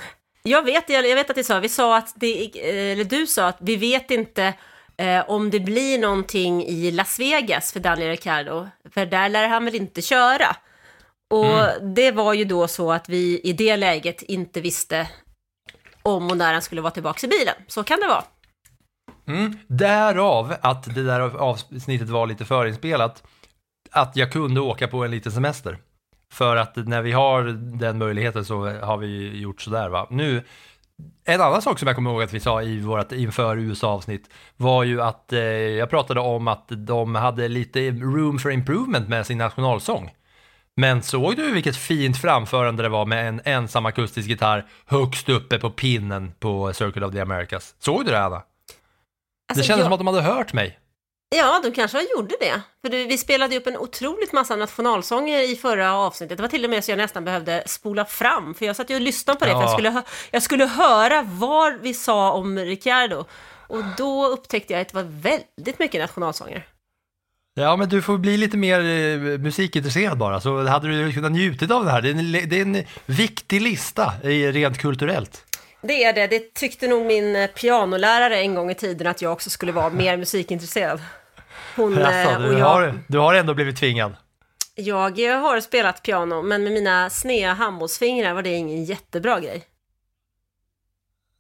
[0.48, 2.60] Jag vet, jag vet att vi sa, vi sa att det,
[2.92, 4.54] eller du sa att vi vet inte
[4.96, 9.64] eh, om det blir någonting i Las Vegas för Daniel Ricciardo, för där lär han
[9.64, 10.56] väl inte köra.
[11.30, 15.08] Och det var ju då så att vi i det läget inte visste
[16.02, 17.54] om och när han skulle vara tillbaka i bilen.
[17.68, 18.24] Så kan det vara.
[19.26, 19.58] Mm.
[19.66, 23.22] Därav att det där avsnittet var lite förinspelat,
[23.90, 25.78] att jag kunde åka på en liten semester.
[26.34, 27.42] För att när vi har
[27.78, 30.06] den möjligheten så har vi gjort sådär va.
[30.10, 30.42] Nu,
[31.24, 34.84] en annan sak som jag kommer ihåg att vi sa i vårt inför USA-avsnitt var
[34.84, 39.38] ju att eh, jag pratade om att de hade lite room for improvement med sin
[39.38, 40.10] nationalsång.
[40.76, 45.58] Men såg du vilket fint framförande det var med en ensam akustisk gitarr högst uppe
[45.58, 47.74] på pinnen på Circle of the Americas?
[47.78, 48.36] Såg du det Anna?
[48.36, 48.42] det
[49.50, 50.78] Alltså, kändes jag- som att de hade hört mig.
[51.36, 52.60] Ja, de kanske gjorde det.
[52.82, 56.36] För det, vi spelade ju upp en otroligt massa nationalsånger i förra avsnittet.
[56.38, 58.94] Det var till och med så jag nästan behövde spola fram, för jag satt ju
[58.94, 59.72] och lyssnade på det, för jag Ja.
[59.74, 63.24] skulle, jag skulle höra vad vi sa om Ricciardo.
[63.68, 66.66] Och då upptäckte jag att det var väldigt mycket nationalsånger.
[67.54, 71.70] Ja, men du får bli lite mer eh, musikintresserad bara, så hade du kunnat njutit
[71.70, 72.02] av det här.
[72.02, 75.44] Det är en, det är en viktig lista, eh, rent kulturellt.
[75.82, 79.32] Det är det, det tyckte nog min eh, pianolärare en gång i tiden att jag
[79.32, 81.00] också skulle vara mer musikintresserad.
[81.76, 84.14] Hon Alltså, och du, jag, har, du har ändå blivit tvingad.
[84.74, 89.64] jag eh, har spelat piano, men med mina sneda handbollsfingrar var det ingen jättebra grej.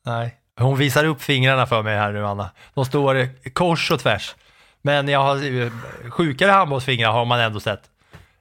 [0.06, 0.34] Nej.
[0.58, 2.50] Hon visar upp fingrarna för mig här nu, Anna.
[2.74, 4.34] De står kors och tvärs.
[4.82, 5.70] Men jag har eh,
[6.10, 7.90] sjukare handbollsfingrar har man ändå sett.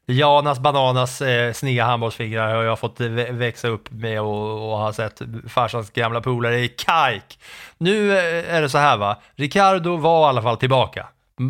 [0.06, 4.91] Janas Bananas eh, sneda handbollsfingrar har jag fått vä- växa upp med och, och har
[4.91, 7.39] sett farsans gamla polare i Kajk.
[7.78, 11.08] Nu är det så här va, Ricardo var i alla fall tillbaka.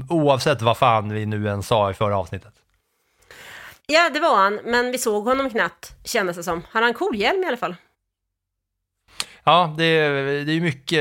[0.09, 2.53] Oavsett vad fan vi nu än sa i förra avsnittet.
[3.87, 6.61] Ja, det var han, men vi såg honom knappt, kändes det som.
[6.69, 7.75] Han har en cool hjälm i alla fall.
[9.43, 10.99] Ja, det, är- det är mycket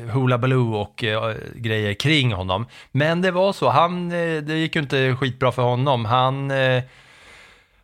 [0.00, 2.66] eh, Hoola Baloo och eh, grejer kring honom.
[2.90, 6.04] Men det var så, han, eh, det gick ju inte skitbra för honom.
[6.04, 6.82] Han, eh,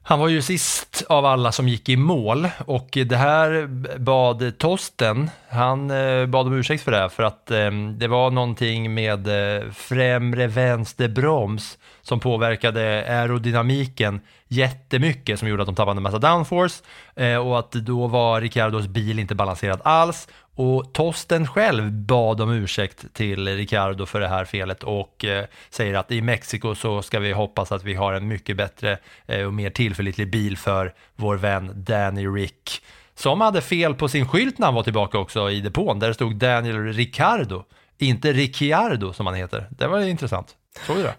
[0.07, 3.66] han var ju sist av alla som gick i mål och det här
[3.98, 8.30] bad Tosten, han eh, bad om ursäkt för det här för att eh, det var
[8.30, 15.98] någonting med eh, främre vänster broms som påverkade aerodynamiken jättemycket som gjorde att de tappade
[15.98, 16.84] en massa downforce
[17.16, 22.50] eh, och att då var Ricardos bil inte balanserad alls och Tosten själv bad om
[22.50, 27.20] ursäkt till Ricardo för det här felet och eh, säger att i Mexiko så ska
[27.20, 31.36] vi hoppas att vi har en mycket bättre eh, och mer tillförlitlig bil för vår
[31.36, 32.82] vän Danny Rick
[33.14, 36.14] som hade fel på sin skylt när han var tillbaka också i depån där det
[36.14, 37.64] stod Daniel Ricardo,
[37.98, 39.66] inte Ricciardo som han heter.
[39.70, 40.57] Det var intressant.
[40.86, 41.14] Såg du det?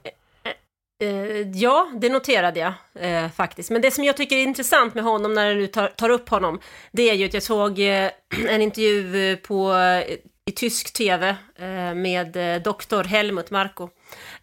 [1.01, 3.71] Eh, ja, det noterade jag eh, faktiskt.
[3.71, 6.29] Men det som jag tycker är intressant med honom när du nu tar, tar upp
[6.29, 6.59] honom,
[6.91, 8.11] det är ju att jag såg eh,
[8.49, 9.75] en intervju eh, på,
[10.45, 13.89] i tysk tv eh, med eh, doktor Helmut Marko.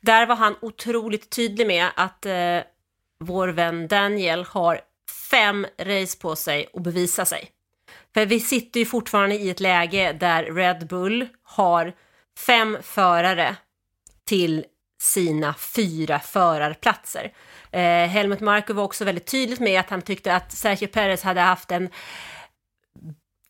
[0.00, 2.58] Där var han otroligt tydlig med att eh,
[3.20, 4.80] vår vän Daniel har
[5.30, 7.50] fem race på sig att bevisa sig.
[8.14, 11.92] För vi sitter ju fortfarande i ett läge där Red Bull har
[12.46, 13.56] fem förare
[14.24, 14.64] till
[15.02, 17.32] sina fyra förarplatser.
[17.70, 21.40] Eh, Helmut Marko var också väldigt tydligt med att han tyckte att Sergio Perez hade
[21.40, 21.88] haft en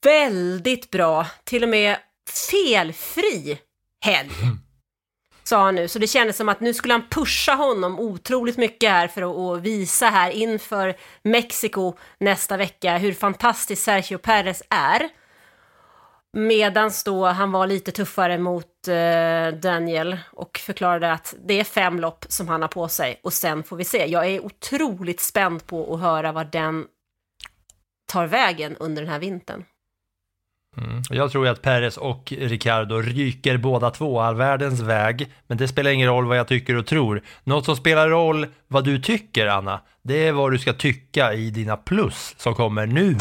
[0.04, 1.96] väldigt bra, till och med
[2.50, 3.58] felfri
[4.04, 4.30] helg.
[5.44, 8.90] Sa han nu, så det kändes som att nu skulle han pusha honom otroligt mycket
[8.90, 15.08] här för att, visa här inför Mexiko nästa vecka hur fantastisk Sergio Perez är.
[16.32, 22.00] Medans då han var lite tuffare mot eh, Daniel och förklarade att det är fem
[22.00, 24.06] lopp som han har på sig och sen får vi se.
[24.06, 26.86] Jag är otroligt spänd på att höra vad den
[28.12, 29.64] tar vägen under den här vintern.
[30.76, 31.02] Mm.
[31.10, 35.68] Jag tror ju att Perez och Ricardo ryker båda två all världens väg, men det
[35.68, 37.22] spelar ingen roll vad jag tycker och tror.
[37.44, 41.50] Något som spelar roll vad du tycker, Anna, det är vad du ska tycka i
[41.50, 43.16] dina plus som kommer nu.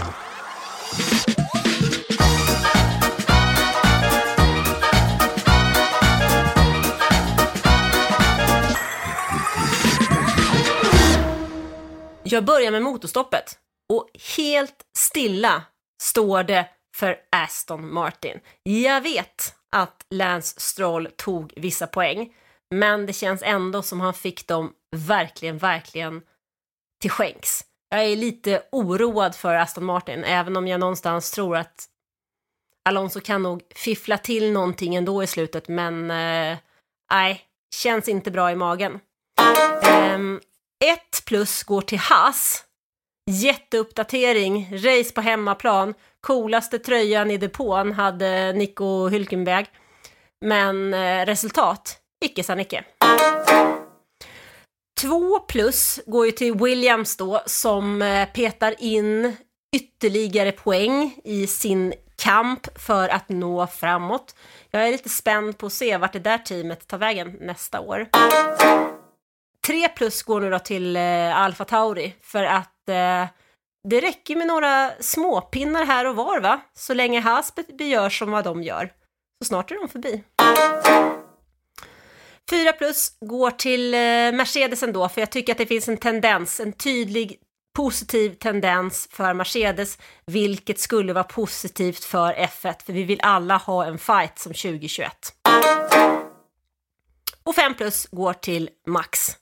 [12.32, 13.60] Jag börjar med motorstoppet
[13.94, 15.64] och helt stilla
[16.04, 18.40] står det för Aston Martin.
[18.64, 22.34] Jag vet att Lance Stroll tog vissa poäng,
[22.76, 26.22] men det känns ändå som han fick dem verkligen, verkligen
[27.02, 27.66] till skänks.
[27.90, 31.86] Jag är lite oroad för Aston Martin, även om jag någonstans tror att
[32.90, 36.58] Alonso kan nog fiffla till någonting ändå i slutet, men eh,
[37.12, 37.42] nej,
[37.76, 39.00] känns inte bra i magen.
[40.16, 40.42] Um,
[40.86, 42.64] ett plus går till Haas.
[43.32, 49.66] Jätteuppdatering, race på hemmaplan, coolaste tröjan i depån hade Nico Hülkenberg.
[50.46, 52.84] Men eh, resultat, icke sa Nicke.
[55.02, 59.36] Två plus går ju till Williams då som eh, petar in
[59.76, 64.36] ytterligare poäng i sin kamp för att nå framåt.
[64.72, 68.08] Jag är lite spänd på att se vart det där teamet tar vägen nästa år.
[69.66, 73.28] Tre plus går nu då till eh, Alfa Tauri för att eh,
[73.90, 76.62] det räcker med några småpinnar här och var va?
[76.74, 78.92] Så länge Haas gör som vad de gör.
[79.42, 80.24] Så snart är de förbi.
[82.50, 84.00] 4 plus går till eh,
[84.38, 87.40] Mercedes ändå, för jag tycker att det finns en tendens, en tydlig
[87.76, 93.86] positiv tendens för Mercedes, vilket skulle vara positivt för F1, för vi vill alla ha
[93.86, 95.12] en fight som 2021.
[97.44, 99.41] Och 5 plus går till Max.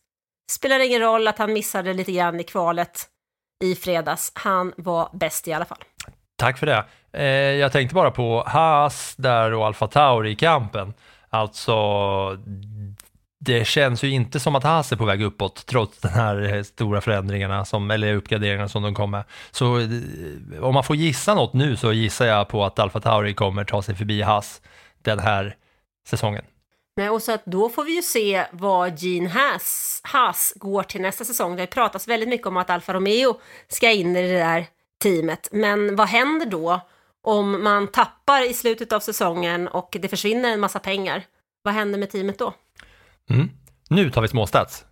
[0.49, 3.07] Spelar ingen roll att han missade lite grann i kvalet
[3.63, 4.31] i fredags.
[4.35, 5.83] Han var bäst i alla fall.
[6.35, 6.85] Tack för det.
[7.13, 10.93] Eh, jag tänkte bara på Haas där och Alfa Tauri i kampen.
[11.29, 11.75] Alltså,
[13.39, 16.63] det känns ju inte som att Haas är på väg uppåt trots de här eh,
[16.63, 19.23] stora förändringarna, som, eller uppgraderingarna som de kom med.
[19.51, 19.87] Så eh,
[20.61, 23.81] om man får gissa något nu så gissar jag på att Alfa Tauri kommer ta
[23.81, 24.61] sig förbi Haas
[25.03, 25.55] den här
[26.07, 26.43] säsongen.
[26.99, 31.01] Nej, och så att då får vi ju se vad Gene Haas, Haas går till
[31.01, 31.55] nästa säsong.
[31.55, 34.65] Det pratas väldigt mycket om att Alfa Romeo ska in i det där
[35.03, 35.49] teamet.
[35.51, 36.81] Men vad händer då
[37.23, 41.23] om man tappar i slutet av säsongen och det försvinner en massa pengar?
[41.61, 42.53] Vad händer med teamet då?
[43.29, 43.49] Mm.
[43.89, 44.85] Nu tar vi småstats.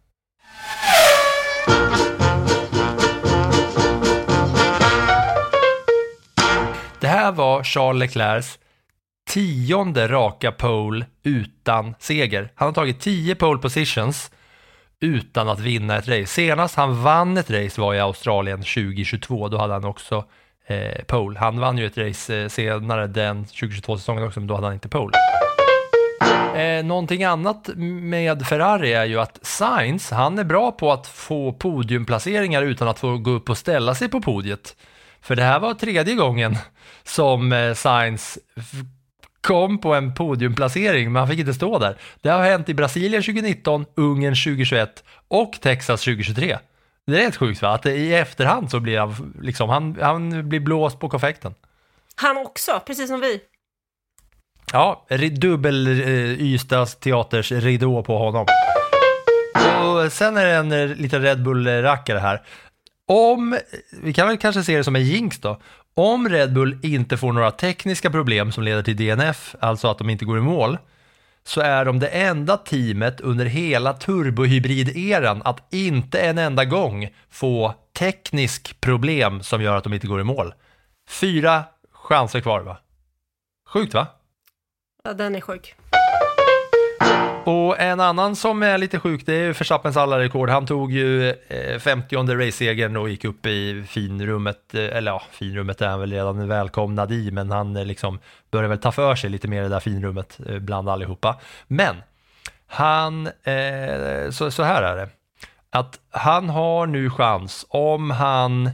[7.00, 8.60] Det här var Charles Leclercs
[9.28, 12.52] tionde raka pole utan seger.
[12.56, 14.32] Han har tagit tio pole positions
[15.00, 16.26] utan att vinna ett race.
[16.26, 19.48] Senast han vann ett race var i Australien 2022.
[19.48, 20.26] Då hade han också
[20.68, 21.40] eh, pole.
[21.40, 24.90] Han vann ju ett race eh, senare den 2022-säsongen också, men då hade han inte
[24.90, 25.14] pole.
[26.56, 27.70] Eh, någonting annat
[28.02, 33.00] med Ferrari är ju att Sainz, han är bra på att få podiumplaceringar utan att
[33.00, 34.76] få gå upp och ställa sig på podiet.
[35.22, 36.58] För det här var tredje gången
[37.04, 38.38] som eh, Sainz
[39.48, 41.98] kom på en podiumplacering, men han fick inte stå där.
[42.22, 46.58] Det har hänt i Brasilien 2019, Ungern 2021 och Texas 2023.
[47.06, 47.70] Det är rätt sjukt va?
[47.70, 51.56] Att i efterhand så blir han, liksom, han, han blir blåst på konfekten.
[52.16, 53.40] Han också, precis som vi.
[54.72, 58.46] Ja, dubbel eh, Ystads teaters ridå på honom.
[59.84, 62.42] Och sen är det en eh, liten Red Bull-rackare här.
[63.08, 63.58] Om,
[64.04, 65.62] vi kan väl kanske se det som en jinx då,
[65.98, 70.10] om Red Bull inte får några tekniska problem som leder till DNF, alltså att de
[70.10, 70.78] inte går i mål,
[71.44, 77.74] så är de det enda teamet under hela turbohybrid-eran att inte en enda gång få
[77.98, 80.54] teknisk problem som gör att de inte går i mål.
[81.10, 82.78] Fyra chanser kvar va?
[83.70, 84.08] Sjukt va?
[85.04, 85.76] Ja, den är sjuk.
[87.50, 90.50] Och en annan som är lite sjuk, det är ju Verstappens alla rekord.
[90.50, 95.82] Han tog ju eh, 50 race-segern och gick upp i finrummet, eh, eller ja, finrummet
[95.82, 98.20] är han väl redan välkomnad i, men han eh, liksom
[98.52, 101.40] börjar väl ta för sig lite mer i det där finrummet bland allihopa.
[101.68, 101.96] Men
[102.68, 105.10] han, eh, så, så här är det,
[105.70, 108.70] att han har nu chans om han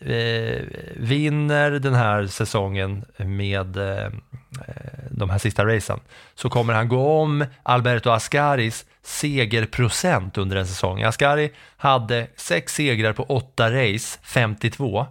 [0.00, 0.62] eh,
[0.96, 4.10] vinner den här säsongen med eh, eh,
[5.10, 6.00] de här sista racen
[6.34, 11.02] så kommer han gå om Alberto Ascaris segerprocent under en säsong.
[11.02, 15.06] Ascari hade sex segrar på åtta race, 52.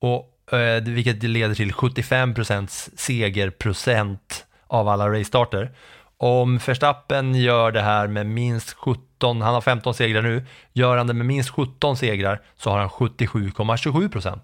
[0.00, 5.70] Och eh, vilket leder till 75% segerprocent av alla race-starter.
[6.16, 11.06] Om Verstappen gör det här med minst 17, han har 15 segrar nu, gör han
[11.06, 14.38] det med minst 17 segrar så har han 77,27%.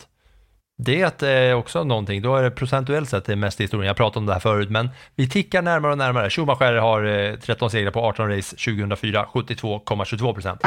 [0.82, 3.86] Det är eh, också någonting, då är det procentuellt sett det mest i historien.
[3.86, 6.30] Jag pratade om det här förut, men vi tickar närmare och närmare.
[6.30, 10.58] Schumacher har eh, 13 segrar på 18 race 2004, 72,22%.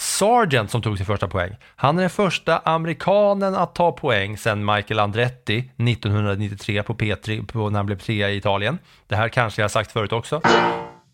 [0.00, 4.64] Sargent som tog sin första poäng, han är den första amerikanen att ta poäng sedan
[4.64, 8.78] Michael Andretti 1993 på P3, på, när han blev trea i Italien.
[9.06, 10.40] Det här kanske jag har sagt förut också.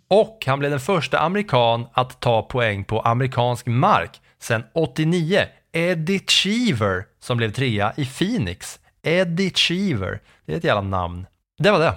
[0.09, 5.41] Och han blev den första amerikan att ta poäng på amerikansk mark sedan 89.
[5.72, 8.78] Eddie Cheever som blev trea i Phoenix.
[9.03, 11.26] Eddie Cheever, det är ett jävla namn.
[11.59, 11.95] Det var det.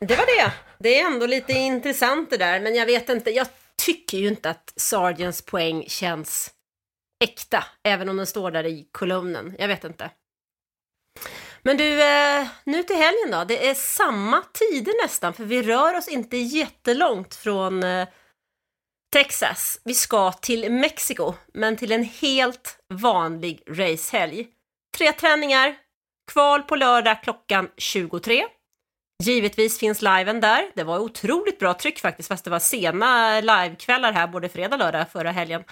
[0.00, 0.52] Det var det.
[0.78, 3.46] Det är ändå lite intressant det där, men jag vet inte, jag
[3.84, 6.50] tycker ju inte att Sargents poäng känns
[7.24, 9.56] äkta, även om den står där i kolumnen.
[9.58, 10.10] Jag vet inte.
[11.62, 13.44] Men du, eh, nu till helgen då.
[13.44, 18.08] Det är samma tider nästan, för vi rör oss inte jättelångt från eh,
[19.12, 19.80] Texas.
[19.84, 24.46] Vi ska till Mexiko, men till en helt vanlig racehelg.
[24.96, 25.76] Tre träningar,
[26.32, 28.44] kval på lördag klockan 23.
[29.22, 30.70] Givetvis finns liven där.
[30.74, 34.78] Det var otroligt bra tryck faktiskt, fast det var sena livekvällar här både fredag och
[34.78, 35.64] lördag förra helgen.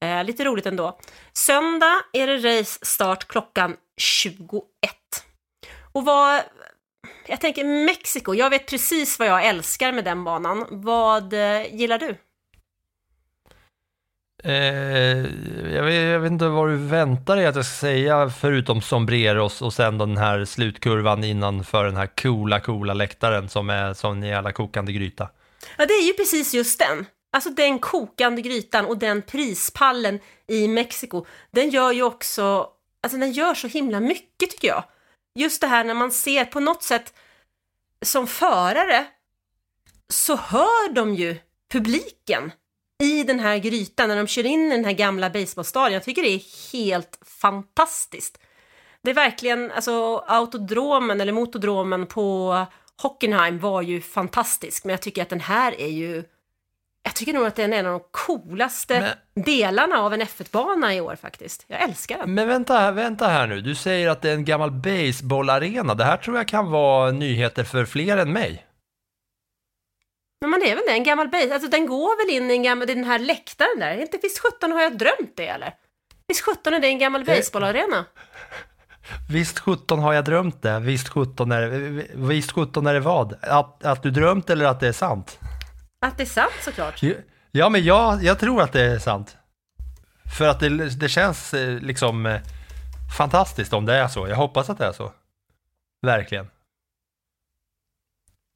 [0.00, 0.98] Eh, lite roligt ändå.
[1.32, 4.62] Söndag är det race start klockan 21.
[5.92, 6.42] Och vad...
[7.26, 10.66] Jag tänker Mexiko, jag vet precis vad jag älskar med den banan.
[10.70, 12.16] Vad eh, gillar du?
[14.46, 15.26] Eh,
[15.74, 19.62] jag, vet, jag, vet, inte vad du väntar dig att jag ska säga förutom sombreros
[19.62, 24.22] och sen den här slutkurvan innanför den här coola, coola läktaren som är som en
[24.22, 25.28] jävla kokande gryta.
[25.78, 27.06] Ja, det är ju precis just den.
[27.32, 32.68] Alltså den kokande grytan och den prispallen i Mexiko, den gör ju också,
[33.02, 34.84] alltså den gör så himla mycket tycker jag.
[35.34, 37.14] Just det här när man ser på något sätt
[38.02, 39.06] som förare
[40.08, 41.36] så hör de ju
[41.72, 42.52] publiken
[43.02, 45.94] i den här grytan när de kör in i den här gamla baseballstadion.
[45.94, 48.38] Jag tycker det är helt fantastiskt.
[49.02, 52.66] Det är verkligen, alltså autodromen eller motodromen på
[53.02, 56.24] Hockenheim var ju fantastisk, men jag tycker att den här är ju
[57.02, 60.94] jag tycker nog att den är en av de coolaste men, delarna av en F1-bana
[60.94, 61.64] i år faktiskt.
[61.68, 62.34] Jag älskar den.
[62.34, 65.94] Men vänta, vänta här nu, du säger att det är en gammal baseballarena.
[65.94, 68.65] Det här tror jag kan vara nyheter för fler än mig.
[70.40, 71.54] Men det är väl det, en gammal base.
[71.54, 74.00] Alltså den går väl in i, en gammal, den här läktaren där.
[74.00, 75.74] Inte visst sjutton har jag drömt det eller?
[76.28, 78.04] Visst sjutton är det en gammal baseballarena?
[79.30, 80.80] Visst sjutton har jag drömt det.
[80.80, 81.68] Visst sjutton är,
[82.14, 83.38] visst sjutton är det vad?
[83.42, 85.38] Att, att du drömt eller att det är sant?
[86.00, 87.02] Att det är sant såklart.
[87.50, 89.36] Ja, men jag, jag tror att det är sant.
[90.38, 92.40] För att det, det känns eh, liksom eh,
[93.16, 94.28] fantastiskt om det är så.
[94.28, 95.12] Jag hoppas att det är så.
[96.06, 96.48] Verkligen.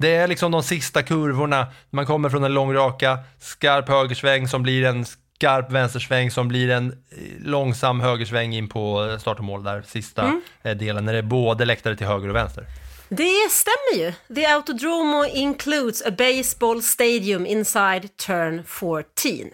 [0.00, 4.84] Det är liksom de sista kurvorna, man kommer från en långraka, skarp högersväng som blir
[4.84, 6.96] en skarp vänstersväng som blir en eh,
[7.40, 10.22] långsam högersväng in på start och mål där, sista
[10.62, 10.78] mm.
[10.78, 12.64] delen, när det är både läktare till höger och vänster.
[13.08, 14.34] Det stämmer ju.
[14.34, 19.50] The Autodromo includes a baseball stadium inside turn 14.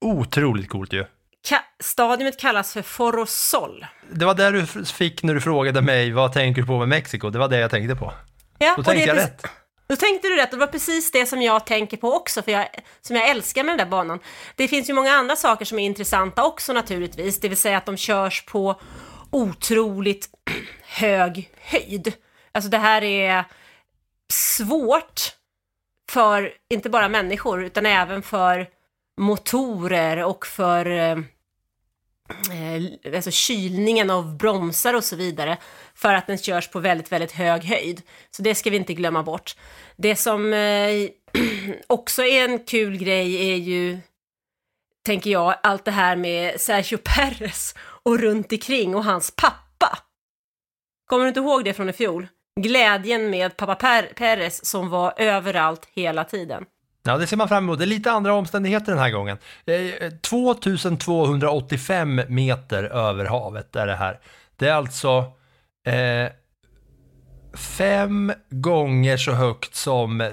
[0.00, 1.04] Otroligt coolt ju.
[1.48, 3.86] Ka stadiumet kallas för Forosol.
[4.10, 7.30] Det var det du fick när du frågade mig vad tänker du på med Mexiko?
[7.30, 8.12] Det var det jag tänkte på.
[8.58, 9.44] Ja, Då tänkte jag rätt.
[9.88, 12.68] Då tänkte du rätt, det var precis det som jag tänker på också, för jag,
[13.00, 14.18] som jag älskar med den där banan.
[14.56, 17.86] Det finns ju många andra saker som är intressanta också naturligtvis, det vill säga att
[17.86, 18.80] de körs på
[19.30, 20.28] otroligt
[20.82, 22.12] hög höjd.
[22.52, 23.44] Alltså det här är
[24.32, 25.20] svårt
[26.10, 28.66] för inte bara människor utan även för
[29.20, 31.16] motorer och för eh,
[32.28, 35.56] eh, alltså kylningen av bromsar och så vidare
[35.94, 38.02] för att den körs på väldigt, väldigt hög höjd.
[38.30, 39.56] Så det ska vi inte glömma bort.
[39.96, 41.08] Det som eh,
[41.86, 43.98] också är en kul grej är ju,
[45.06, 49.98] tänker jag, allt det här med Sergio Perez och runt omkring och hans pappa.
[51.06, 52.28] Kommer du inte ihåg det från i fjol?
[52.60, 56.64] Glädjen med pappa per Perez som var överallt hela tiden.
[57.08, 57.78] Ja, det ser man fram emot.
[57.78, 59.38] Det är lite andra omständigheter den här gången.
[60.22, 64.18] 2285 eh, meter över havet är det här.
[64.56, 65.24] Det är alltså
[65.86, 66.28] eh,
[67.54, 70.30] fem gånger så högt som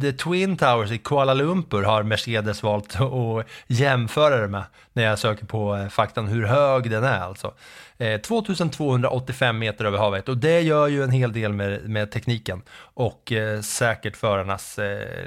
[0.00, 5.18] The Twin Towers i Kuala Lumpur har Mercedes valt att jämföra det med när jag
[5.18, 7.54] söker på eh, faktan hur hög den är alltså.
[7.98, 12.62] Eh, 2285 meter över havet och det gör ju en hel del med, med tekniken
[12.78, 15.24] och eh, säkert förarnas eh,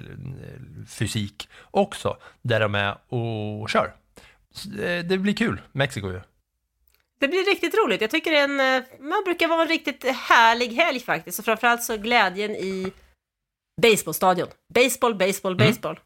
[0.90, 3.94] fysik också där de är och kör.
[4.84, 6.22] Eh, det blir kul, Mexiko ju.
[7.20, 8.02] Det blir riktigt roligt.
[8.02, 11.40] Jag tycker en, eh, man brukar vara en riktigt härlig helg faktiskt.
[11.40, 12.94] Och framförallt så glädjen i
[13.82, 14.47] baseballstadion.
[14.73, 15.99] Baseball, baseball, baseball.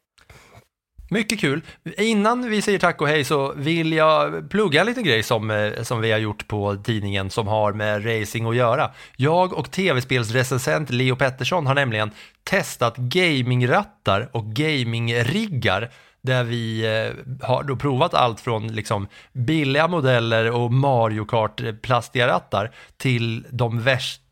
[1.13, 1.61] Mycket kul.
[1.97, 5.83] Innan vi säger tack och hej så vill jag plugga en liten grej som, eh,
[5.83, 8.91] som vi har gjort på tidningen som har med racing att göra.
[9.15, 12.11] Jag och tv-spelsrecensent Leo Pettersson har nämligen
[12.43, 20.51] testat gamingrattar och gamingriggar där vi eh, har då provat allt från liksom billiga modeller
[20.51, 24.22] och Mario Kart plastiga rattar till de värsta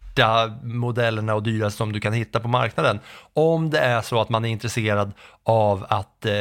[0.63, 2.99] modellerna och dyraste som du kan hitta på marknaden.
[3.33, 5.11] Om det är så att man är intresserad
[5.43, 6.33] av att, eh,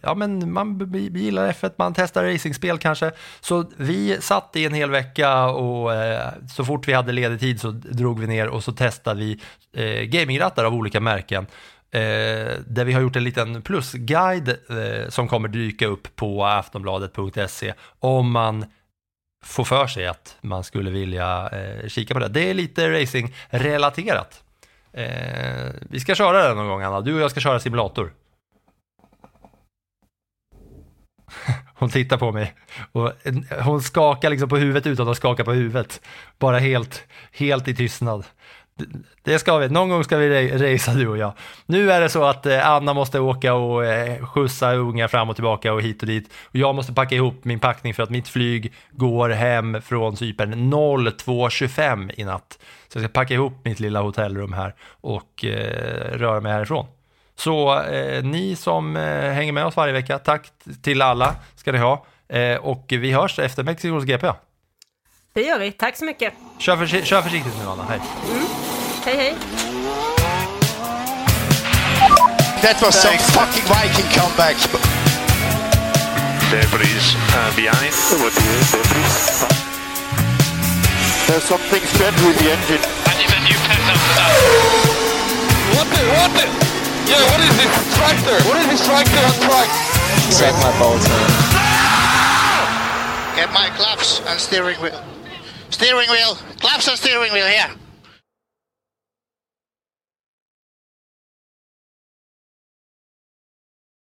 [0.00, 3.12] ja men man gillar F1, man testar racingspel kanske.
[3.40, 7.60] Så vi satt i en hel vecka och eh, så fort vi hade ledig tid
[7.60, 9.40] så drog vi ner och så testade vi
[9.72, 11.46] eh, gamingrattar av olika märken.
[11.94, 17.74] Eh, där vi har gjort en liten plusguide eh, som kommer dyka upp på aftonbladet.se
[17.98, 18.64] om man
[19.44, 22.28] få för sig att man skulle vilja eh, kika på det.
[22.28, 24.42] Det är lite racing-relaterat.
[24.92, 28.12] Eh, vi ska köra det någon gång Anna, du och jag ska köra simulator.
[31.74, 32.54] Hon tittar på mig
[32.92, 33.12] och
[33.60, 36.00] hon skakar liksom på huvudet utan att skaka på huvudet.
[36.38, 38.24] Bara helt, helt i tystnad.
[39.22, 41.32] Det- ska vi, någon gång ska vi resa du och jag.
[41.66, 45.36] Nu är det så att eh, Anna måste åka och eh, skjutsa unga fram och
[45.36, 46.32] tillbaka och hit och dit.
[46.44, 50.54] Och jag måste packa ihop min packning för att mitt flyg går hem från Cypern
[50.72, 52.58] 02.25 i natt.
[52.88, 56.86] Så jag ska packa ihop mitt lilla hotellrum här och eh, röra mig härifrån.
[57.36, 59.02] Så eh, ni som eh,
[59.32, 60.46] hänger med oss varje vecka, tack
[60.82, 62.04] till alla ska ni ha.
[62.28, 64.26] Eh, och vi hörs efter Mexikos GP.
[65.34, 65.72] Det gör vi.
[65.72, 66.32] Tack så mycket.
[66.58, 68.00] Kör, försi- kör försiktigt nu Anna, hej.
[69.04, 69.34] Hej hej.
[72.62, 74.56] That was some fucking Viking comeback.
[76.50, 77.92] Debris uh, behind.
[81.26, 82.82] There's something strange with the engine.
[83.06, 84.32] I need a new pet after that.
[85.74, 86.46] What the, what the?
[87.10, 88.36] Yeah, what is this tractor?
[88.48, 89.68] What is this tractor on track?
[90.30, 91.30] Suck my balls, man.
[93.36, 95.13] Get my claps and steering wheel.
[95.74, 96.36] Steering wheel.
[96.60, 97.83] Claps and steering wheel here.